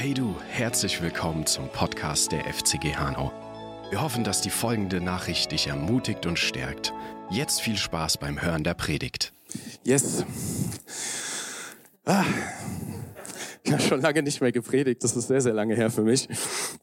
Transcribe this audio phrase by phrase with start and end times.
[0.00, 3.32] Hey du, herzlich willkommen zum Podcast der FCG Hanau.
[3.90, 6.94] Wir hoffen, dass die folgende Nachricht dich ermutigt und stärkt.
[7.30, 9.32] Jetzt viel Spaß beim Hören der Predigt.
[9.82, 10.24] Yes.
[12.04, 12.24] Ah.
[13.64, 16.28] Ich habe schon lange nicht mehr gepredigt, das ist sehr, sehr lange her für mich.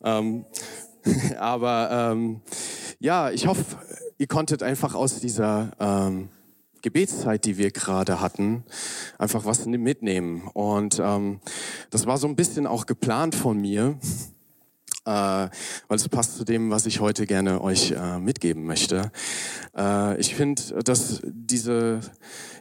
[0.03, 0.43] Ähm,
[1.39, 2.41] aber ähm,
[2.99, 3.63] ja, ich hoffe,
[4.17, 6.27] ihr konntet einfach aus dieser ähm,
[6.85, 8.63] Gebetszeit, die wir gerade hatten,
[9.17, 10.49] einfach was mitnehmen.
[10.53, 11.39] Und ähm,
[11.95, 13.97] das war so ein bisschen auch geplant von mir,
[15.05, 15.49] äh, weil
[15.91, 19.13] es passt zu dem, was ich heute gerne euch äh, mitgeben möchte.
[19.77, 22.01] Äh, ich finde, dass diese,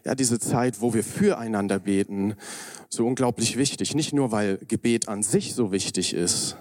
[0.05, 2.37] ja, diese Zeit, wo wir füreinander beten,
[2.89, 3.97] so unglaublich wichtig.
[3.97, 6.57] Nicht nur, weil Gebet an sich so wichtig ist,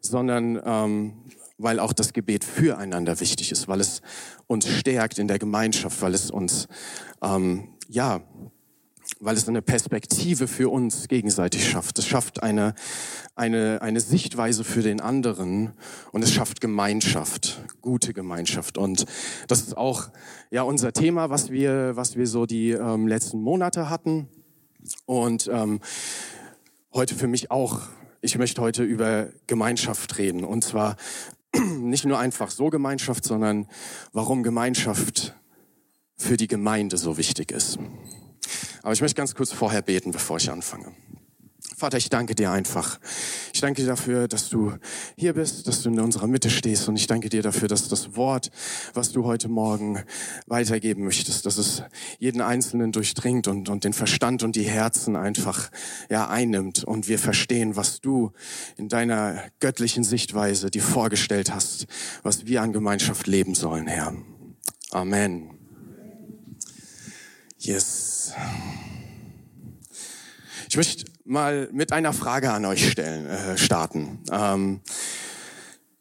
[0.00, 1.12] sondern ähm,
[1.58, 4.00] weil auch das Gebet füreinander wichtig ist, weil es
[4.46, 6.68] uns stärkt in der Gemeinschaft, weil es uns,
[7.20, 8.22] ähm, ja,
[9.20, 11.98] weil es eine Perspektive für uns gegenseitig schafft.
[11.98, 12.74] Es schafft eine,
[13.34, 15.72] eine, eine Sichtweise für den anderen
[16.12, 18.78] und es schafft Gemeinschaft, gute Gemeinschaft.
[18.78, 19.06] Und
[19.48, 20.08] das ist auch
[20.50, 24.28] ja unser Thema, was wir, was wir so die ähm, letzten Monate hatten.
[25.06, 25.80] Und ähm,
[26.92, 27.88] heute für mich auch
[28.20, 30.44] ich möchte heute über Gemeinschaft reden.
[30.44, 30.96] Und zwar
[31.78, 33.68] nicht nur einfach so Gemeinschaft, sondern
[34.12, 35.34] warum Gemeinschaft
[36.16, 37.78] für die Gemeinde so wichtig ist.
[38.82, 40.94] Aber ich möchte ganz kurz vorher beten, bevor ich anfange.
[41.78, 42.98] Vater, ich danke dir einfach.
[43.52, 44.72] Ich danke dir dafür, dass du
[45.16, 48.16] hier bist, dass du in unserer Mitte stehst und ich danke dir dafür, dass das
[48.16, 48.50] Wort,
[48.94, 50.02] was du heute Morgen
[50.46, 51.84] weitergeben möchtest, dass es
[52.18, 55.70] jeden Einzelnen durchdringt und, und den Verstand und die Herzen einfach
[56.10, 58.32] ja, einnimmt und wir verstehen, was du
[58.76, 61.86] in deiner göttlichen Sichtweise dir vorgestellt hast,
[62.24, 64.16] was wir an Gemeinschaft leben sollen, Herr.
[64.90, 65.57] Amen.
[67.60, 68.32] Yes.
[70.68, 74.20] Ich möchte mal mit einer Frage an euch stellen, äh, starten.
[74.30, 74.80] Ähm,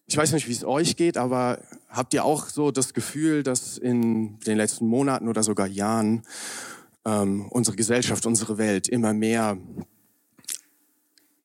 [0.06, 1.60] ich weiß nicht, wie es euch geht, aber
[1.90, 6.24] habt ihr auch so das Gefühl, dass in den letzten Monaten oder sogar Jahren
[7.06, 9.58] ähm, unsere Gesellschaft, unsere Welt immer mehr,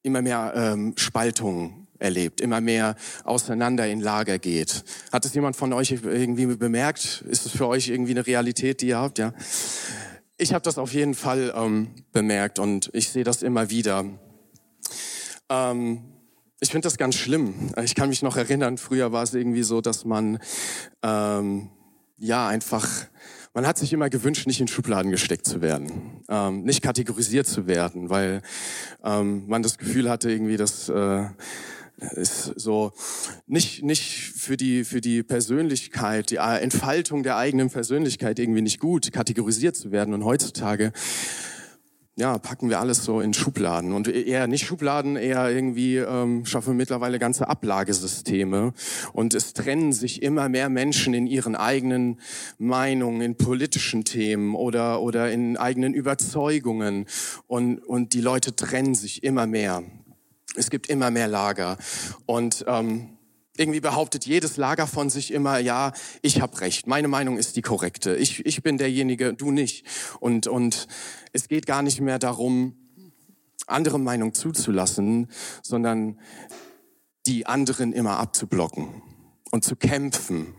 [0.03, 4.85] immer mehr ähm, Spaltungen erlebt, immer mehr auseinander in Lager geht.
[5.13, 7.25] Hat es jemand von euch irgendwie bemerkt?
[7.29, 9.19] Ist es für euch irgendwie eine Realität, die ihr habt?
[9.19, 9.33] Ja.
[10.37, 14.05] Ich habe das auf jeden Fall ähm, bemerkt und ich sehe das immer wieder.
[15.49, 16.03] Ähm,
[16.61, 17.73] ich finde das ganz schlimm.
[17.83, 20.39] Ich kann mich noch erinnern, früher war es irgendwie so, dass man
[21.03, 21.71] ähm,
[22.19, 22.89] ja einfach,
[23.53, 27.67] man hat sich immer gewünscht, nicht in Schubladen gesteckt zu werden, ähm, nicht kategorisiert zu
[27.67, 28.43] werden, weil
[29.03, 31.27] ähm, man das Gefühl hatte irgendwie, dass äh,
[32.13, 32.93] ist so
[33.47, 39.13] nicht nicht für die für die Persönlichkeit, die Entfaltung der eigenen Persönlichkeit irgendwie nicht gut
[39.13, 40.15] kategorisiert zu werden.
[40.15, 40.93] Und heutzutage
[42.17, 43.93] ja, packen wir alles so in Schubladen.
[43.93, 48.75] Und eher nicht Schubladen, eher irgendwie ähm, schaffen wir mittlerweile ganze Ablagesysteme.
[49.15, 52.21] Und es trennen sich immer mehr Menschen in ihren eigenen
[52.59, 57.07] Meinungen, in politischen Themen oder oder in eigenen Überzeugungen.
[57.47, 59.83] Und und die Leute trennen sich immer mehr.
[60.55, 61.79] Es gibt immer mehr Lager
[62.27, 63.17] und ähm,
[63.57, 65.93] irgendwie behauptet jedes Lager von sich immer, ja,
[66.23, 69.87] ich habe recht, meine Meinung ist die korrekte, ich, ich bin derjenige, du nicht.
[70.21, 70.89] Und, und
[71.33, 72.77] es geht gar nicht mehr darum,
[73.67, 75.31] andere Meinung zuzulassen,
[75.63, 76.19] sondern
[77.27, 79.03] die anderen immer abzublocken
[79.51, 80.55] und zu kämpfen.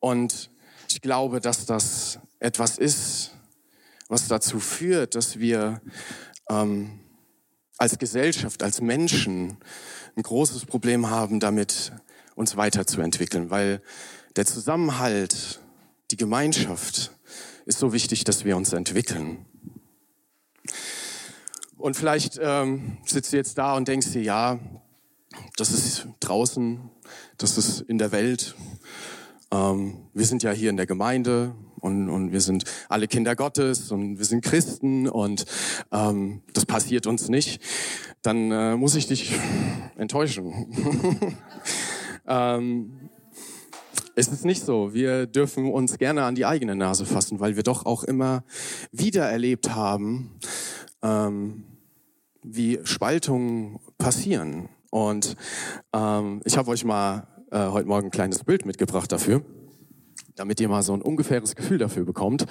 [0.00, 0.50] Und
[0.90, 3.32] ich glaube, dass das etwas ist,
[4.08, 5.80] was dazu führt, dass wir
[6.48, 7.00] ähm,
[7.78, 9.58] als Gesellschaft, als Menschen
[10.16, 11.92] ein großes Problem haben, damit
[12.34, 13.82] uns weiterzuentwickeln, weil
[14.36, 15.60] der Zusammenhalt,
[16.10, 17.12] die Gemeinschaft
[17.66, 19.46] ist so wichtig, dass wir uns entwickeln.
[21.76, 24.58] Und vielleicht ähm, sitzt du jetzt da und denkst dir, ja,
[25.56, 26.90] das ist draußen,
[27.38, 28.54] das ist in der Welt.
[29.50, 33.92] Ähm, wir sind ja hier in der Gemeinde, und, und wir sind alle Kinder Gottes
[33.92, 35.44] und wir sind Christen und
[35.92, 37.62] ähm, das passiert uns nicht,
[38.22, 39.34] dann äh, muss ich dich
[39.98, 41.36] enttäuschen.
[42.26, 43.10] ähm,
[44.16, 44.94] es ist nicht so.
[44.94, 48.44] Wir dürfen uns gerne an die eigene Nase fassen, weil wir doch auch immer
[48.90, 50.30] wieder erlebt haben,
[51.02, 51.64] ähm,
[52.42, 54.70] wie Spaltungen passieren.
[54.90, 55.36] Und
[55.92, 59.44] ähm, ich habe euch mal äh, heute Morgen ein kleines Bild mitgebracht dafür
[60.36, 62.46] damit ihr mal so ein ungefähres Gefühl dafür bekommt.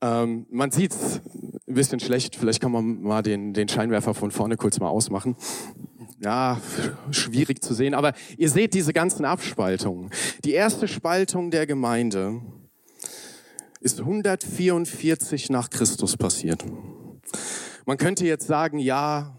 [0.00, 1.20] Ähm, man sieht's
[1.66, 5.36] ein bisschen schlecht, vielleicht kann man mal den, den Scheinwerfer von vorne kurz mal ausmachen.
[6.20, 6.60] Ja,
[7.10, 10.10] schwierig zu sehen, aber ihr seht diese ganzen Abspaltungen.
[10.44, 12.40] Die erste Spaltung der Gemeinde
[13.80, 16.64] ist 144 nach Christus passiert.
[17.86, 19.38] Man könnte jetzt sagen, ja,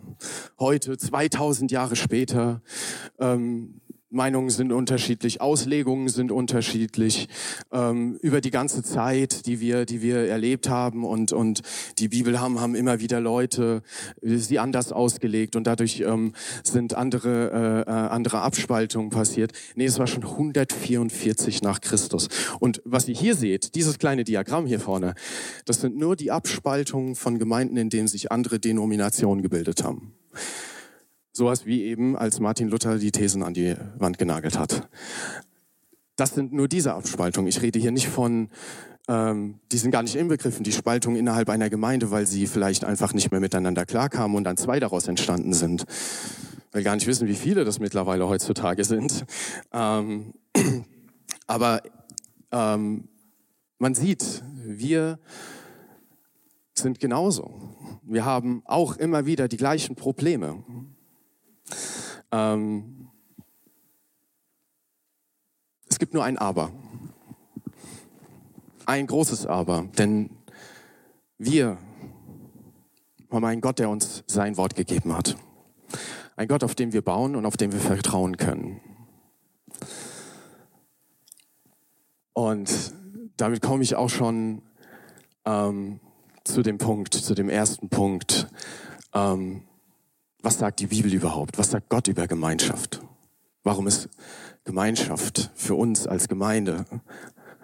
[0.58, 2.62] heute, 2000 Jahre später.
[3.20, 3.79] Ähm,
[4.12, 7.30] Meinungen sind unterschiedlich, Auslegungen sind unterschiedlich
[7.72, 11.62] ähm, über die ganze Zeit, die wir, die wir erlebt haben und und
[12.00, 13.84] die Bibel haben haben immer wieder Leute
[14.22, 16.34] äh, sie anders ausgelegt und dadurch ähm,
[16.64, 19.52] sind andere äh, äh, andere Abspaltungen passiert.
[19.76, 22.30] Nee, es war schon 144 nach Christus.
[22.60, 25.14] Und was ihr hier seht, dieses kleine Diagramm hier vorne,
[25.66, 30.14] das sind nur die Abspaltungen von Gemeinden, in denen sich andere Denominationen gebildet haben.
[31.40, 34.90] Sowas wie eben, als Martin Luther die Thesen an die Wand genagelt hat.
[36.18, 37.48] Das sind nur diese Abspaltungen.
[37.48, 38.50] Ich rede hier nicht von,
[39.08, 43.14] ähm, die sind gar nicht inbegriffen, die Spaltung innerhalb einer Gemeinde, weil sie vielleicht einfach
[43.14, 45.86] nicht mehr miteinander klarkamen und dann zwei daraus entstanden sind.
[46.74, 49.24] Weil gar nicht wissen, wie viele das mittlerweile heutzutage sind.
[49.72, 50.34] Ähm,
[51.48, 51.84] aber
[52.52, 53.08] ähm,
[53.78, 55.20] man sieht, wir
[56.74, 57.54] sind genauso.
[58.04, 60.66] Wir haben auch immer wieder die gleichen Probleme.
[62.32, 63.10] Ähm,
[65.90, 66.72] es gibt nur ein Aber.
[68.86, 69.88] Ein großes Aber.
[69.98, 70.30] Denn
[71.38, 71.78] wir
[73.32, 75.38] haben einen Gott, der uns sein Wort gegeben hat.
[76.36, 78.80] Ein Gott, auf dem wir bauen und auf dem wir vertrauen können.
[82.34, 82.94] Und
[83.38, 84.62] damit komme ich auch schon
[85.46, 86.00] ähm,
[86.44, 88.48] zu dem Punkt, zu dem ersten Punkt.
[89.14, 89.64] Ähm,
[90.42, 91.58] was sagt die Bibel überhaupt?
[91.58, 93.02] Was sagt Gott über Gemeinschaft?
[93.64, 94.10] Warum ist
[94.64, 96.86] Gemeinschaft für uns als Gemeinde,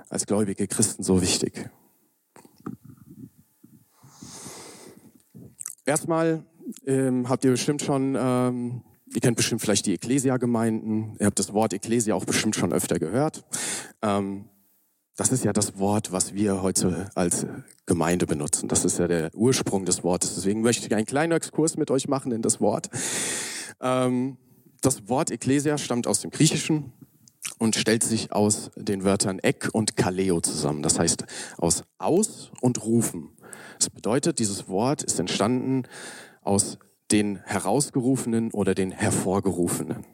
[0.09, 1.69] als gläubige Christen so wichtig?
[5.85, 6.43] Erstmal
[6.85, 8.81] ähm, habt ihr bestimmt schon, ähm,
[9.13, 12.99] ihr kennt bestimmt vielleicht die Ecclesia-Gemeinden, ihr habt das Wort Ecclesia auch bestimmt schon öfter
[12.99, 13.45] gehört.
[14.01, 14.49] Ähm,
[15.15, 17.45] das ist ja das Wort, was wir heute als
[17.85, 18.67] Gemeinde benutzen.
[18.67, 20.35] Das ist ja der Ursprung des Wortes.
[20.35, 22.89] Deswegen möchte ich einen kleinen Exkurs mit euch machen in das Wort.
[23.79, 24.37] Ähm,
[24.81, 26.91] das Wort Ecclesia stammt aus dem Griechischen
[27.57, 30.83] und stellt sich aus den Wörtern Ek und Kaleo zusammen.
[30.83, 31.25] Das heißt
[31.57, 33.29] aus aus und rufen.
[33.79, 35.83] Das bedeutet, dieses Wort ist entstanden
[36.41, 36.77] aus
[37.11, 40.05] den herausgerufenen oder den hervorgerufenen.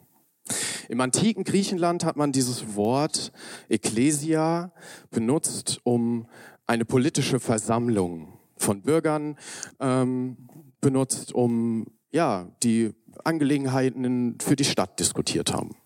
[0.92, 3.32] Im antiken Griechenland hat man dieses Wort
[3.70, 4.72] Ecclesia
[5.10, 6.26] benutzt, um
[6.66, 9.38] eine politische Versammlung von Bürgern
[9.80, 10.36] ähm,
[10.82, 12.92] benutzt, um ja die
[13.24, 15.76] Angelegenheiten für die Stadt diskutiert haben.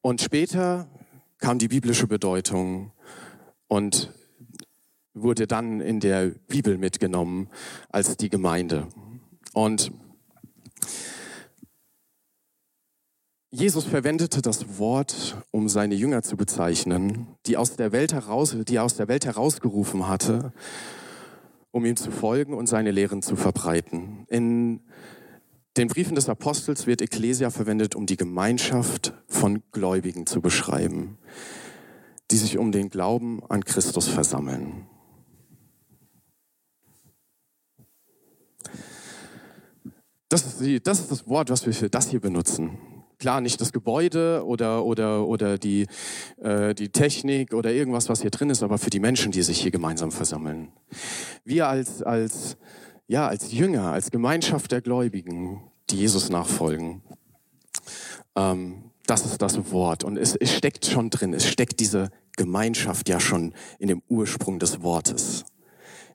[0.00, 0.88] Und später
[1.38, 2.90] kam die biblische Bedeutung
[3.68, 4.12] und
[5.14, 7.48] wurde dann in der Bibel mitgenommen
[7.90, 8.88] als die Gemeinde.
[9.52, 9.92] Und
[13.52, 18.76] Jesus verwendete das Wort, um seine Jünger zu bezeichnen, die aus der Welt heraus, die
[18.76, 20.52] er aus der Welt herausgerufen hatte,
[21.72, 24.24] um ihm zu folgen und seine Lehren zu verbreiten.
[24.28, 24.82] In
[25.76, 31.18] den Briefen des Apostels wird Ecclesia verwendet, um die Gemeinschaft von Gläubigen zu beschreiben,
[32.30, 34.86] die sich um den Glauben an Christus versammeln.
[40.28, 42.78] Das ist, die, das ist das Wort, was wir für das hier benutzen
[43.20, 45.86] klar nicht das Gebäude oder, oder, oder die,
[46.42, 49.60] äh, die Technik oder irgendwas, was hier drin ist, aber für die Menschen, die sich
[49.60, 50.72] hier gemeinsam versammeln.
[51.44, 52.56] Wir als, als,
[53.06, 57.02] ja, als Jünger, als Gemeinschaft der Gläubigen, die Jesus nachfolgen,
[58.34, 60.02] ähm, das ist das Wort.
[60.02, 64.58] Und es, es steckt schon drin, es steckt diese Gemeinschaft ja schon in dem Ursprung
[64.58, 65.44] des Wortes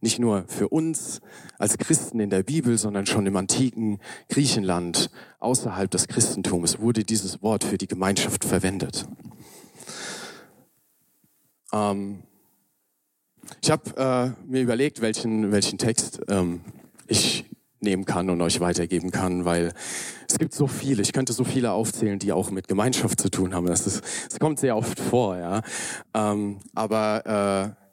[0.02, 1.22] nicht nur für uns
[1.58, 4.00] als Christen in der Bibel, sondern schon im antiken
[4.30, 5.10] Griechenland
[5.40, 9.08] außerhalb des Christentums wurde dieses Wort für die Gemeinschaft verwendet.
[11.74, 12.24] Ähm,
[13.62, 16.62] ich habe äh, mir überlegt, welchen, welchen Text ähm,
[17.08, 17.46] ich
[17.80, 19.72] nehmen kann und euch weitergeben kann, weil
[20.28, 23.54] es gibt so viele, ich könnte so viele aufzählen, die auch mit Gemeinschaft zu tun
[23.54, 23.68] haben.
[23.68, 25.62] Das, ist, das kommt sehr oft vor, ja.
[26.14, 27.85] Ähm, aber äh,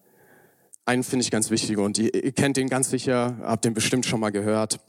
[0.85, 4.07] einen finde ich ganz wichtig und ihr, ihr, kennt den ganz sicher, habt den bestimmt
[4.07, 4.81] schon mal gehört.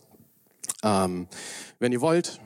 [0.83, 1.27] Ähm,
[1.79, 2.39] wenn ihr wollt,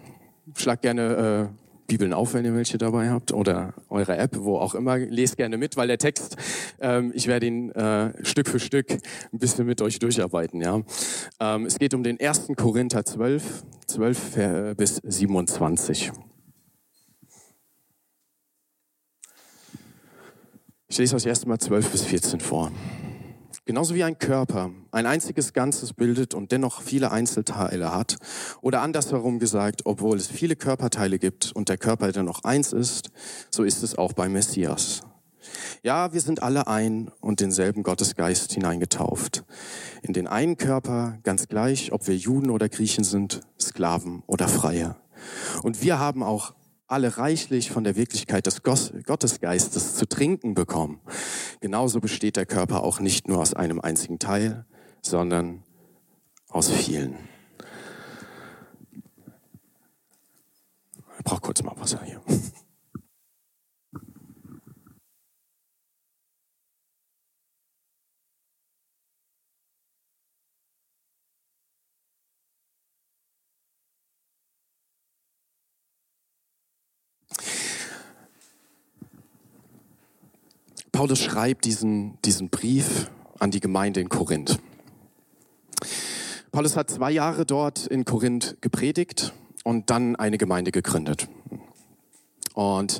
[0.56, 4.76] schlagt gerne äh, Bibeln auf, wenn ihr welche dabei habt oder eure App, wo auch
[4.76, 4.98] immer.
[4.98, 6.36] Lest gerne mit, weil der Text,
[6.82, 10.62] ähm, ich werde ihn äh, Stück für Stück ein bisschen mit euch durcharbeiten.
[10.62, 10.82] Ja,
[11.40, 12.48] ähm, Es geht um den 1.
[12.58, 16.12] Korinther 12, 12 bis 27.
[20.90, 22.72] Ich lese euch erstmal 12 bis 14 vor.
[23.68, 28.16] Genauso wie ein Körper ein einziges Ganzes bildet und dennoch viele Einzelteile hat.
[28.62, 33.10] Oder andersherum gesagt, obwohl es viele Körperteile gibt und der Körper dennoch eins ist,
[33.50, 35.02] so ist es auch beim Messias.
[35.84, 39.44] Ja, wir sind alle ein und denselben Gottesgeist hineingetauft.
[40.02, 44.96] In den einen Körper, ganz gleich, ob wir Juden oder Griechen sind, Sklaven oder Freie.
[45.62, 46.54] Und wir haben auch
[46.88, 51.02] alle reichlich von der Wirklichkeit des Gottesgeistes zu trinken bekommen.
[51.60, 54.66] Genauso besteht der Körper auch nicht nur aus einem einzigen Teil,
[55.02, 55.64] sondern
[56.50, 57.18] aus vielen.
[61.18, 62.22] Ich brauche kurz mal Wasser hier.
[80.98, 84.58] Paulus schreibt diesen, diesen Brief an die Gemeinde in Korinth.
[86.52, 89.32] Paulus hat zwei Jahre dort in Korinth gepredigt
[89.64, 91.30] und dann eine Gemeinde gegründet.
[92.56, 93.00] Und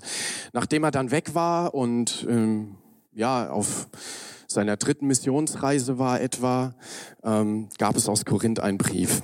[0.54, 2.76] nachdem er dann weg war und ähm,
[3.16, 3.88] ja auf
[4.46, 6.76] seiner dritten Missionsreise war etwa,
[7.24, 9.24] ähm, gab es aus Korinth einen Brief.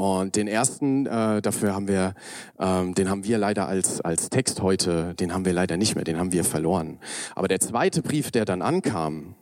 [0.00, 2.14] Und den ersten, äh, dafür haben wir,
[2.58, 6.04] ähm, den haben wir leider als, als Text heute, den haben wir leider nicht mehr,
[6.04, 6.98] den haben wir verloren.
[7.34, 9.34] Aber der zweite Brief, der dann ankam,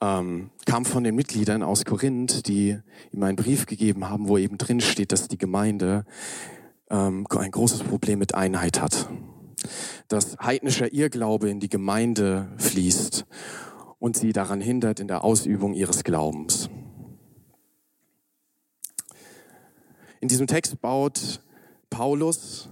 [0.00, 2.78] ähm, kam von den Mitgliedern aus Korinth, die
[3.10, 6.04] ihm einen Brief gegeben haben, wo eben drin steht, dass die Gemeinde
[6.88, 9.08] ähm, ein großes Problem mit Einheit hat.
[10.06, 13.26] Dass heidnischer Irrglaube in die Gemeinde fließt
[13.98, 16.70] und sie daran hindert in der Ausübung ihres Glaubens.
[20.20, 21.40] In diesem Text baut
[21.90, 22.68] Paulus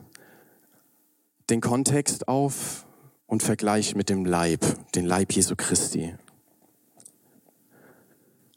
[1.49, 2.87] den Kontext auf
[3.27, 6.15] und vergleicht mit dem Leib, den Leib Jesu Christi.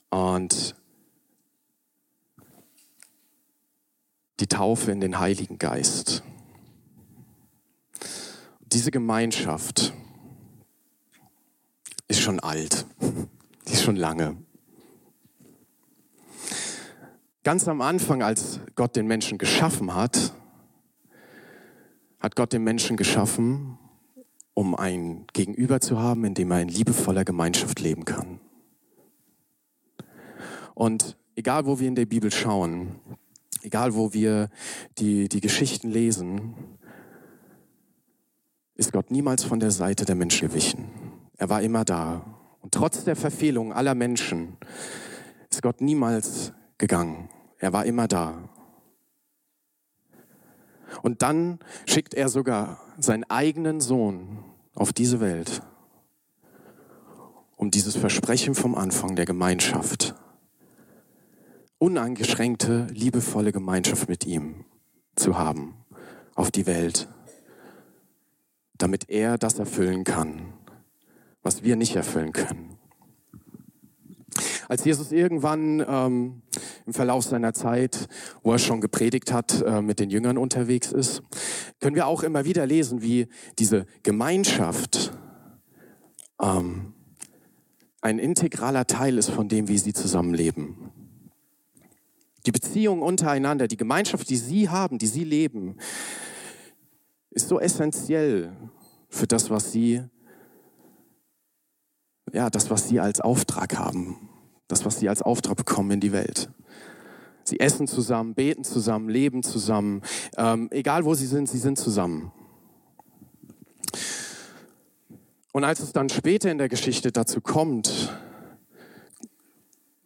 [0.10, 0.76] Und
[4.40, 6.24] die Taufe in den Heiligen Geist.
[8.62, 9.94] Diese Gemeinschaft
[12.08, 12.86] ist schon alt,
[13.68, 14.38] die ist schon lange.
[17.50, 20.34] Ganz am Anfang, als Gott den Menschen geschaffen hat,
[22.20, 23.80] hat Gott den Menschen geschaffen,
[24.54, 28.40] um ein Gegenüber zu haben, in dem er in liebevoller Gemeinschaft leben kann.
[30.76, 33.00] Und egal, wo wir in der Bibel schauen,
[33.64, 34.52] egal, wo wir
[35.00, 36.54] die, die Geschichten lesen,
[38.76, 40.92] ist Gott niemals von der Seite der Menschen gewichen.
[41.38, 42.24] Er war immer da.
[42.62, 44.56] Und trotz der Verfehlung aller Menschen
[45.50, 47.28] ist Gott niemals gegangen.
[47.60, 48.50] Er war immer da.
[51.04, 54.40] Und dann schickt er sogar seinen eigenen Sohn
[54.74, 55.62] auf diese Welt,
[57.56, 60.16] um dieses Versprechen vom Anfang der Gemeinschaft,
[61.78, 64.66] uneingeschränkte, liebevolle Gemeinschaft mit ihm
[65.16, 65.76] zu haben
[66.36, 67.08] auf die Welt,
[68.78, 70.54] damit er das erfüllen kann,
[71.44, 72.79] was wir nicht erfüllen können.
[74.70, 76.44] Als Jesus irgendwann ähm,
[76.86, 78.08] im Verlauf seiner Zeit,
[78.44, 81.24] wo er schon gepredigt hat, äh, mit den Jüngern unterwegs ist,
[81.82, 85.12] können wir auch immer wieder lesen, wie diese Gemeinschaft
[86.40, 86.94] ähm,
[88.02, 90.92] ein integraler Teil ist von dem, wie sie zusammenleben.
[92.46, 95.78] Die Beziehung untereinander, die Gemeinschaft, die sie haben, die sie leben,
[97.32, 98.56] ist so essentiell
[99.10, 100.04] für das, was sie,
[102.32, 104.29] ja, das, was sie als Auftrag haben,
[104.70, 106.50] das, was sie als Auftrag bekommen in die Welt.
[107.44, 110.02] Sie essen zusammen, beten zusammen, leben zusammen.
[110.38, 112.32] Ähm, egal wo sie sind, sie sind zusammen.
[115.52, 118.16] Und als es dann später in der Geschichte dazu kommt,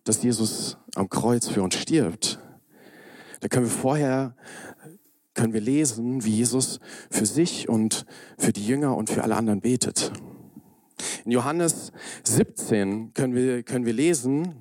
[0.06, 2.40] dass Jesus am Kreuz für uns stirbt,
[3.42, 4.36] da können wir vorher
[5.34, 6.80] können wir lesen, wie Jesus
[7.10, 8.06] für sich und
[8.38, 10.12] für die Jünger und für alle anderen betet.
[11.26, 11.92] In Johannes
[12.24, 14.56] 17 können wir, können wir lesen,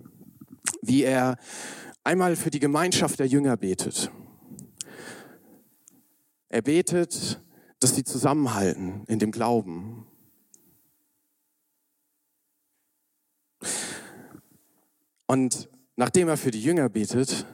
[0.80, 1.36] wie er
[2.04, 4.10] einmal für die Gemeinschaft der Jünger betet.
[6.48, 7.40] Er betet,
[7.80, 10.06] dass sie zusammenhalten in dem Glauben.
[15.26, 17.46] Und nachdem er für die Jünger betet,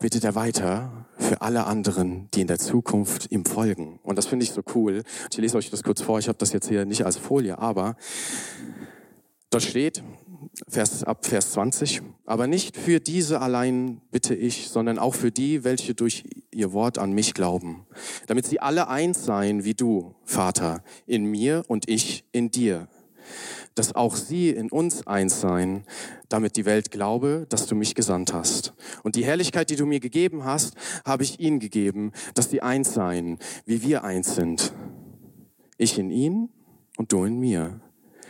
[0.00, 4.00] betet er weiter für alle anderen, die in der Zukunft ihm folgen.
[4.02, 5.04] Und das finde ich so cool.
[5.30, 6.18] Ich lese euch das kurz vor.
[6.18, 7.96] Ich habe das jetzt hier nicht als Folie, aber
[9.50, 10.02] dort steht,
[10.68, 12.02] Vers, ab Vers 20.
[12.24, 16.98] Aber nicht für diese allein bitte ich, sondern auch für die, welche durch ihr Wort
[16.98, 17.86] an mich glauben,
[18.26, 22.88] damit sie alle eins seien wie du, Vater, in mir und ich in dir.
[23.74, 25.84] Dass auch sie in uns eins seien,
[26.28, 28.74] damit die Welt glaube, dass du mich gesandt hast.
[29.02, 30.74] Und die Herrlichkeit, die du mir gegeben hast,
[31.04, 34.72] habe ich ihnen gegeben, dass sie eins seien, wie wir eins sind.
[35.78, 36.50] Ich in ihnen
[36.96, 37.80] und du in mir.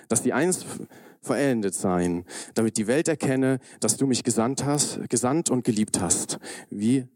[0.08, 0.64] Dass die eins
[1.22, 6.38] verendet sein, damit die Welt erkenne, dass du mich gesandt hast, gesandt und geliebt hast,
[6.70, 7.06] wie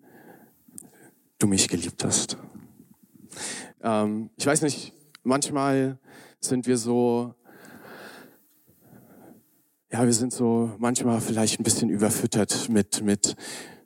[1.39, 2.37] du mich geliebt hast.
[3.83, 5.99] Ähm, ich weiß nicht, manchmal
[6.41, 7.35] sind wir so,
[9.95, 13.37] ja, wir sind so manchmal vielleicht ein bisschen überfüttert mit, mit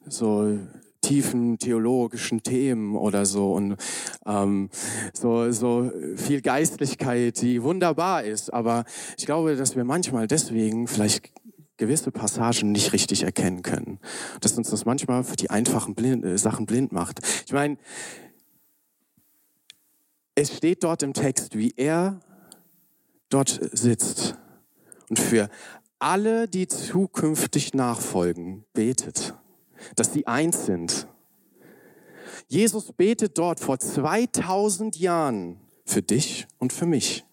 [0.08, 0.58] so
[1.02, 3.76] tiefen theologischen Themen oder so und
[4.24, 4.70] ähm,
[5.12, 8.50] so, so viel Geistlichkeit, die wunderbar ist.
[8.54, 8.86] Aber
[9.18, 11.30] ich glaube, dass wir manchmal deswegen vielleicht
[11.76, 13.98] gewisse Passagen nicht richtig erkennen können.
[14.40, 17.20] Dass uns das manchmal für die einfachen blind, äh, Sachen blind macht.
[17.44, 17.76] Ich meine,
[20.34, 22.18] es steht dort im Text, wie er
[23.28, 24.38] dort sitzt
[25.10, 25.48] und für
[25.98, 29.34] alle, die zukünftig nachfolgen, betet
[29.96, 31.06] dass sie eins sind.
[32.48, 37.24] Jesus betet dort vor 2000 Jahren für dich und für mich.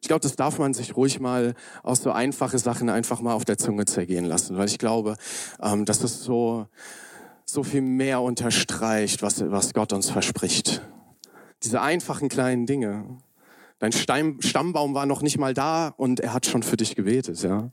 [0.00, 3.44] Ich glaube, das darf man sich ruhig mal aus so einfache Sachen einfach mal auf
[3.44, 5.16] der Zunge zergehen lassen, weil ich glaube,
[5.60, 6.66] ähm, dass es so,
[7.44, 10.82] so viel mehr unterstreicht, was, was Gott uns verspricht.
[11.62, 13.18] Diese einfachen kleinen Dinge.
[13.78, 17.70] Dein Stammbaum war noch nicht mal da und er hat schon für dich gebetet, ja.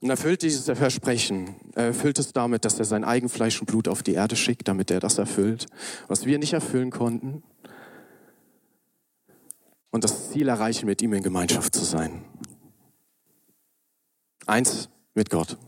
[0.00, 4.04] Und erfüllt dieses Versprechen, er erfüllt es damit, dass er sein Eigenfleisch und Blut auf
[4.04, 5.66] die Erde schickt, damit er das erfüllt,
[6.06, 7.42] was wir nicht erfüllen konnten.
[9.90, 12.24] Und das Ziel erreichen, mit ihm in Gemeinschaft zu sein.
[14.46, 15.58] Eins mit Gott.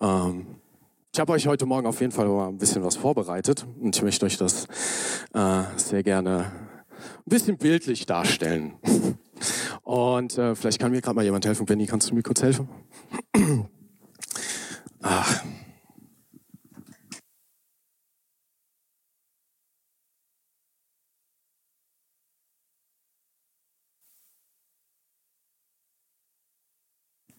[0.00, 0.55] Ähm,
[1.16, 4.02] ich habe euch heute Morgen auf jeden Fall mal ein bisschen was vorbereitet und ich
[4.02, 4.66] möchte euch das
[5.32, 6.52] äh, sehr gerne
[7.00, 8.74] ein bisschen bildlich darstellen.
[9.82, 11.64] Und äh, vielleicht kann mir gerade mal jemand helfen.
[11.64, 12.68] Benny, kannst du mir kurz helfen?
[15.00, 15.42] Ach.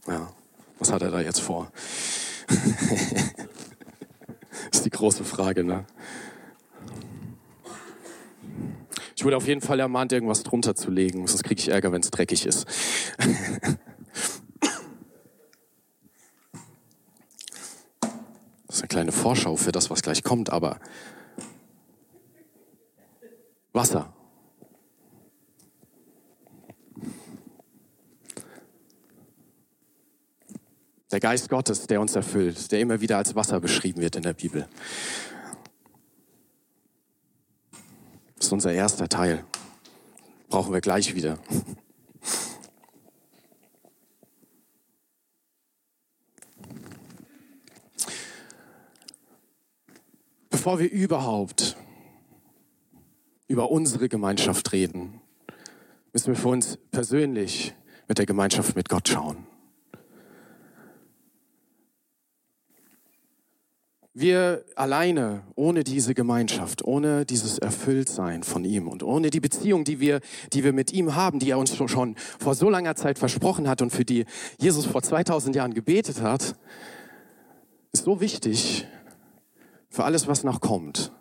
[0.08, 0.34] Ja,
[0.80, 1.72] was hat er da jetzt vor?
[4.72, 5.86] ist die große Frage, ne?
[9.16, 12.02] Ich wurde auf jeden Fall ermahnt, irgendwas drunter zu legen, sonst kriege ich Ärger, wenn
[12.02, 12.68] es dreckig ist.
[18.68, 20.80] Das ist eine kleine Vorschau für das, was gleich kommt, aber
[23.74, 24.14] Wasser.
[31.18, 34.34] Der Geist Gottes, der uns erfüllt, der immer wieder als Wasser beschrieben wird in der
[34.34, 34.68] Bibel.
[38.36, 39.44] Das ist unser erster Teil.
[40.48, 41.40] Brauchen wir gleich wieder.
[50.52, 51.78] Bevor wir überhaupt
[53.48, 55.20] über unsere Gemeinschaft reden,
[56.14, 57.74] müssen wir für uns persönlich
[58.08, 59.47] mit der Gemeinschaft mit Gott schauen.
[64.20, 70.00] Wir alleine, ohne diese Gemeinschaft, ohne dieses Erfülltsein von ihm und ohne die Beziehung, die
[70.00, 70.22] wir,
[70.54, 73.84] die wir mit ihm haben, die er uns schon vor so langer Zeit versprochen hat
[73.84, 74.26] und für die
[74.58, 76.56] Jesus vor 2000 Jahren gebetet hat,
[77.92, 78.88] ist so wichtig
[79.88, 81.12] für alles, was noch kommt.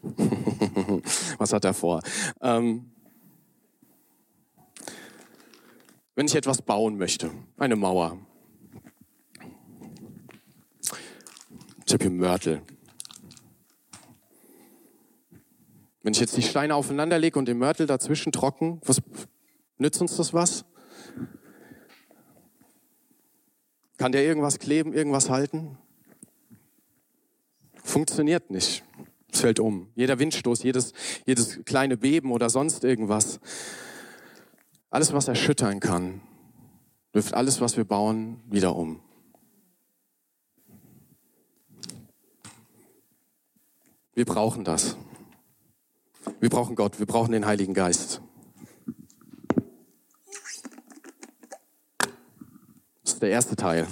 [1.38, 2.02] was hat er vor?
[2.40, 2.92] Ähm,
[6.14, 8.16] wenn ich etwas bauen möchte, eine Mauer,
[11.88, 12.60] Ich habe hier Mörtel.
[16.02, 19.00] Wenn ich jetzt die Steine aufeinander lege und den Mörtel dazwischen trocken, was
[19.78, 20.66] nützt uns das was?
[23.96, 25.78] Kann der irgendwas kleben, irgendwas halten?
[27.82, 28.84] Funktioniert nicht.
[29.32, 29.88] Es fällt um.
[29.94, 30.92] Jeder Windstoß, jedes,
[31.24, 33.40] jedes kleine Beben oder sonst irgendwas.
[34.90, 36.20] Alles, was erschüttern kann,
[37.14, 39.00] wirft alles, was wir bauen, wieder um.
[44.18, 44.96] Wir brauchen das.
[46.40, 48.20] Wir brauchen Gott, wir brauchen den Heiligen Geist.
[53.04, 53.86] Das ist der erste Teil.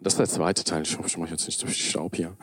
[0.00, 0.80] Das ist der zweite Teil.
[0.80, 2.38] Ich hoffe, ich mache jetzt nicht durch den Staub hier.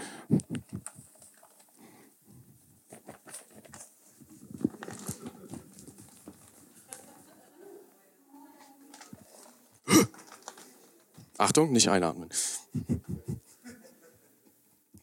[11.43, 12.29] Achtung, nicht einatmen.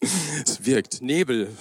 [0.01, 1.03] Es wirkt.
[1.03, 1.55] Nebel.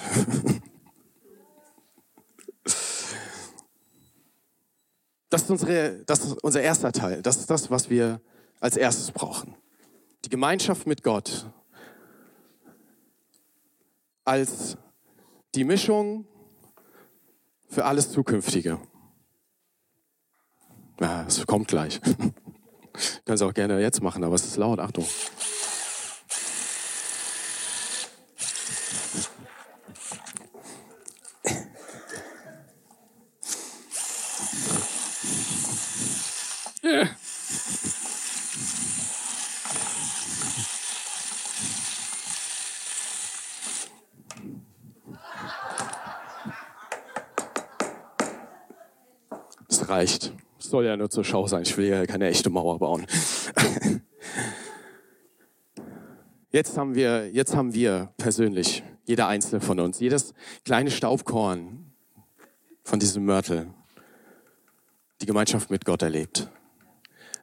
[5.29, 7.21] Das ist, unsere, das ist unser erster Teil.
[7.21, 8.21] Das ist das, was wir
[8.61, 9.53] als erstes brauchen.
[10.23, 11.51] Die Gemeinschaft mit Gott
[14.23, 14.77] als
[15.55, 16.25] die Mischung
[17.67, 18.79] für alles Zukünftige.
[21.01, 21.99] Ja, es kommt gleich.
[23.37, 24.79] Sie auch gerne jetzt machen, aber es ist laut.
[24.79, 25.05] Achtung.
[49.67, 50.33] Das reicht.
[50.59, 51.63] Soll ja nur zur Schau sein.
[51.63, 53.05] Ich will ja keine echte Mauer bauen.
[56.51, 60.33] Jetzt haben wir, jetzt haben wir persönlich, jeder einzelne von uns, jedes
[60.65, 61.93] kleine Staubkorn
[62.83, 63.67] von diesem Mörtel,
[65.21, 66.49] die Gemeinschaft mit Gott erlebt.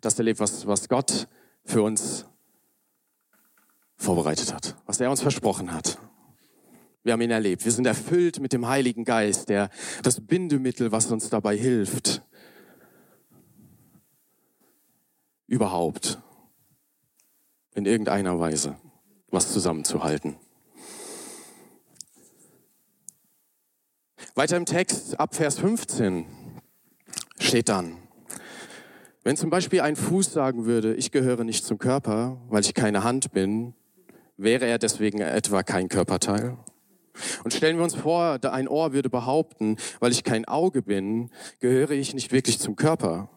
[0.00, 1.28] Das erlebt, was, was Gott
[1.64, 2.26] für uns
[3.96, 5.98] vorbereitet hat, was er uns versprochen hat.
[7.04, 7.64] Wir haben ihn erlebt.
[7.64, 9.70] Wir sind erfüllt mit dem Heiligen Geist, der,
[10.02, 12.22] das Bindemittel, was uns dabei hilft,
[15.46, 16.18] überhaupt
[17.74, 18.76] in irgendeiner Weise
[19.30, 20.36] was zusammenzuhalten.
[24.34, 26.26] Weiter im Text, ab Vers 15,
[27.40, 27.96] steht dann,
[29.24, 33.02] wenn zum Beispiel ein Fuß sagen würde, ich gehöre nicht zum Körper, weil ich keine
[33.02, 33.74] Hand bin,
[34.36, 36.56] wäre er deswegen etwa kein Körperteil?
[37.44, 41.30] Und stellen wir uns vor, ein Ohr würde behaupten, weil ich kein Auge bin,
[41.60, 43.30] gehöre ich nicht wirklich zum Körper.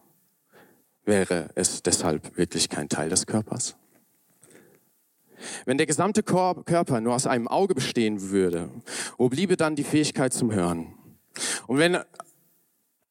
[1.10, 3.74] Wäre es deshalb wirklich kein Teil des Körpers?
[5.64, 8.70] Wenn der gesamte Körper nur aus einem Auge bestehen würde,
[9.18, 10.94] wo bliebe dann die Fähigkeit zum Hören?
[11.66, 11.98] Und wenn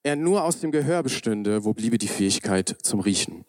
[0.03, 3.43] er nur aus dem Gehör bestünde, wo bliebe die Fähigkeit zum Riechen?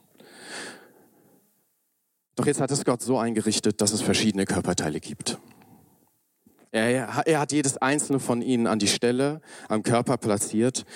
[2.34, 5.38] Doch jetzt hat es Gott so eingerichtet, dass es verschiedene Körperteile gibt.
[6.72, 10.86] Er, er, hat jedes einzelne von ihnen an die Stelle am Körper platziert,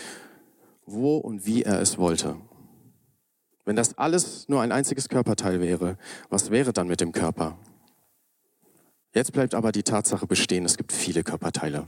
[0.86, 2.36] wo und wie er es wollte.
[3.64, 5.96] Wenn das alles nur ein einziges Körperteil wäre,
[6.28, 7.56] was wäre dann mit dem Körper?
[9.14, 11.86] Jetzt bleibt aber die Tatsache bestehen, es gibt viele Körperteile,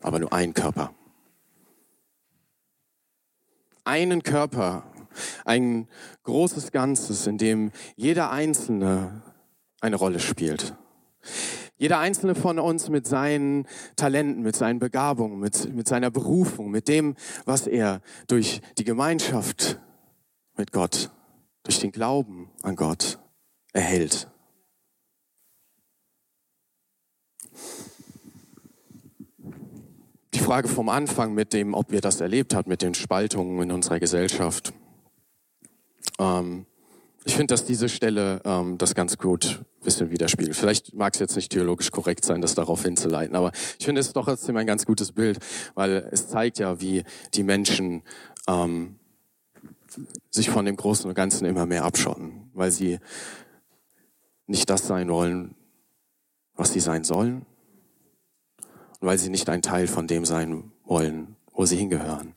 [0.00, 0.94] aber nur ein Körper.
[3.84, 4.84] Einen Körper,
[5.44, 5.88] ein
[6.24, 9.22] großes Ganzes, in dem jeder Einzelne
[9.80, 10.74] eine Rolle spielt.
[11.78, 16.88] Jeder einzelne von uns mit seinen Talenten, mit seinen Begabungen, mit, mit seiner Berufung, mit
[16.88, 19.78] dem, was er durch die Gemeinschaft
[20.56, 21.10] mit Gott,
[21.66, 23.18] durch den Glauben an Gott
[23.72, 24.28] erhält.
[30.34, 33.72] Die Frage vom Anfang mit dem, ob wir das erlebt haben, mit den Spaltungen in
[33.72, 34.72] unserer Gesellschaft.
[36.18, 36.66] Ähm,
[37.24, 40.54] ich finde, dass diese Stelle ähm, das ganz gut ein bisschen widerspiegelt.
[40.54, 44.06] Vielleicht mag es jetzt nicht theologisch korrekt sein, das darauf hinzuleiten, aber ich finde es
[44.06, 45.40] ist doch trotzdem ein ganz gutes Bild,
[45.74, 47.02] weil es zeigt ja, wie
[47.34, 48.04] die Menschen
[48.46, 49.00] ähm,
[50.30, 52.98] sich von dem Großen und Ganzen immer mehr abschotten, weil sie
[54.46, 55.54] nicht das sein wollen,
[56.54, 57.46] was sie sein sollen
[59.00, 62.34] und weil sie nicht ein Teil von dem sein wollen, wo sie hingehören.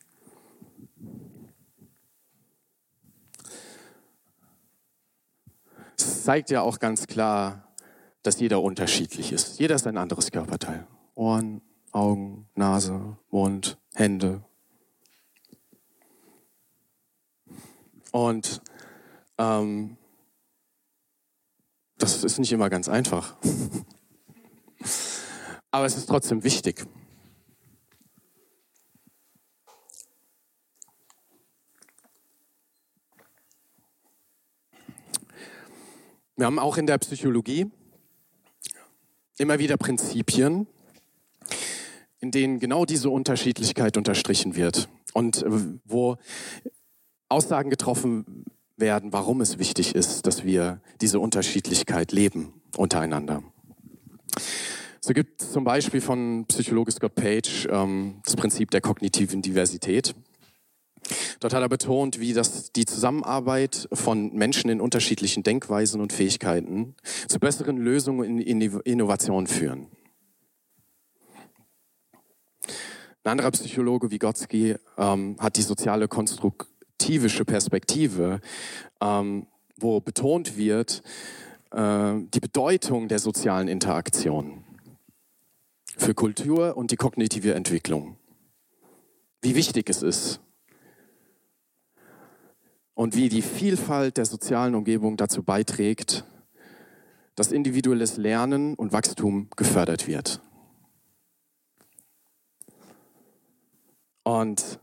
[5.97, 7.69] Es zeigt ja auch ganz klar,
[8.23, 9.59] dass jeder unterschiedlich ist.
[9.59, 10.87] Jeder ist ein anderes Körperteil.
[11.15, 14.43] Ohren, Augen, Nase, Mund, Hände.
[18.11, 18.61] Und
[19.37, 19.97] ähm,
[21.97, 23.35] das ist nicht immer ganz einfach.
[25.71, 26.85] Aber es ist trotzdem wichtig.
[36.35, 37.69] Wir haben auch in der Psychologie
[39.37, 40.67] immer wieder Prinzipien,
[42.19, 46.17] in denen genau diese Unterschiedlichkeit unterstrichen wird und äh, wo
[47.29, 53.43] Aussagen getroffen werden, warum es wichtig ist, dass wir diese Unterschiedlichkeit leben untereinander.
[55.01, 60.13] So gibt es zum Beispiel von Psychologe Scott Page ähm, das Prinzip der kognitiven Diversität.
[61.39, 66.95] Dort hat er betont, wie das die Zusammenarbeit von Menschen in unterschiedlichen Denkweisen und Fähigkeiten
[67.27, 69.87] zu besseren Lösungen in Innovation führen.
[73.23, 76.07] Ein anderer Psychologe, Vygotsky, ähm, hat die soziale
[76.99, 78.41] konstruktivische Perspektive,
[79.01, 81.01] ähm, wo betont wird
[81.71, 84.63] äh, die Bedeutung der sozialen Interaktion
[85.97, 88.17] für Kultur und die kognitive Entwicklung.
[89.41, 90.41] Wie wichtig es ist,
[92.95, 96.25] und wie die Vielfalt der sozialen Umgebung dazu beiträgt,
[97.35, 100.41] dass individuelles Lernen und Wachstum gefördert wird.
[104.23, 104.79] Und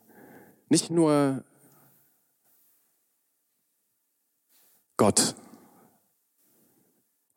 [0.70, 1.44] nicht nur
[4.96, 5.34] Gott,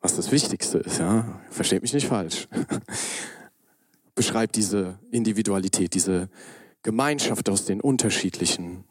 [0.01, 2.47] was das Wichtigste ist, ja, versteht mich nicht falsch,
[4.15, 6.29] beschreibt diese Individualität, diese
[6.83, 8.85] Gemeinschaft aus den unterschiedlichen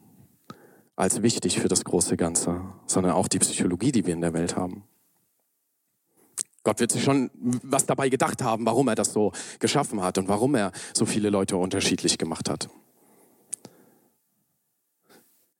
[0.95, 4.57] als wichtig für das große Ganze, sondern auch die Psychologie, die wir in der Welt
[4.57, 4.83] haben.
[6.63, 7.31] Gott wird sich schon
[7.63, 11.29] was dabei gedacht haben, warum er das so geschaffen hat und warum er so viele
[11.29, 12.69] Leute unterschiedlich gemacht hat.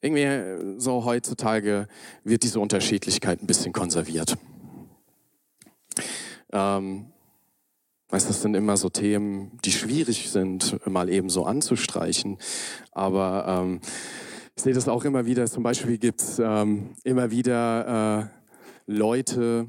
[0.01, 1.87] Irgendwie so heutzutage
[2.23, 4.37] wird diese Unterschiedlichkeit ein bisschen konserviert.
[6.51, 7.07] Ähm,
[8.09, 12.37] weißt, das sind immer so Themen, die schwierig sind, mal eben so anzustreichen.
[12.91, 13.81] Aber ähm,
[14.55, 15.45] ich sehe das auch immer wieder.
[15.47, 18.29] Zum Beispiel gibt es ähm, immer wieder
[18.87, 19.67] äh, Leute,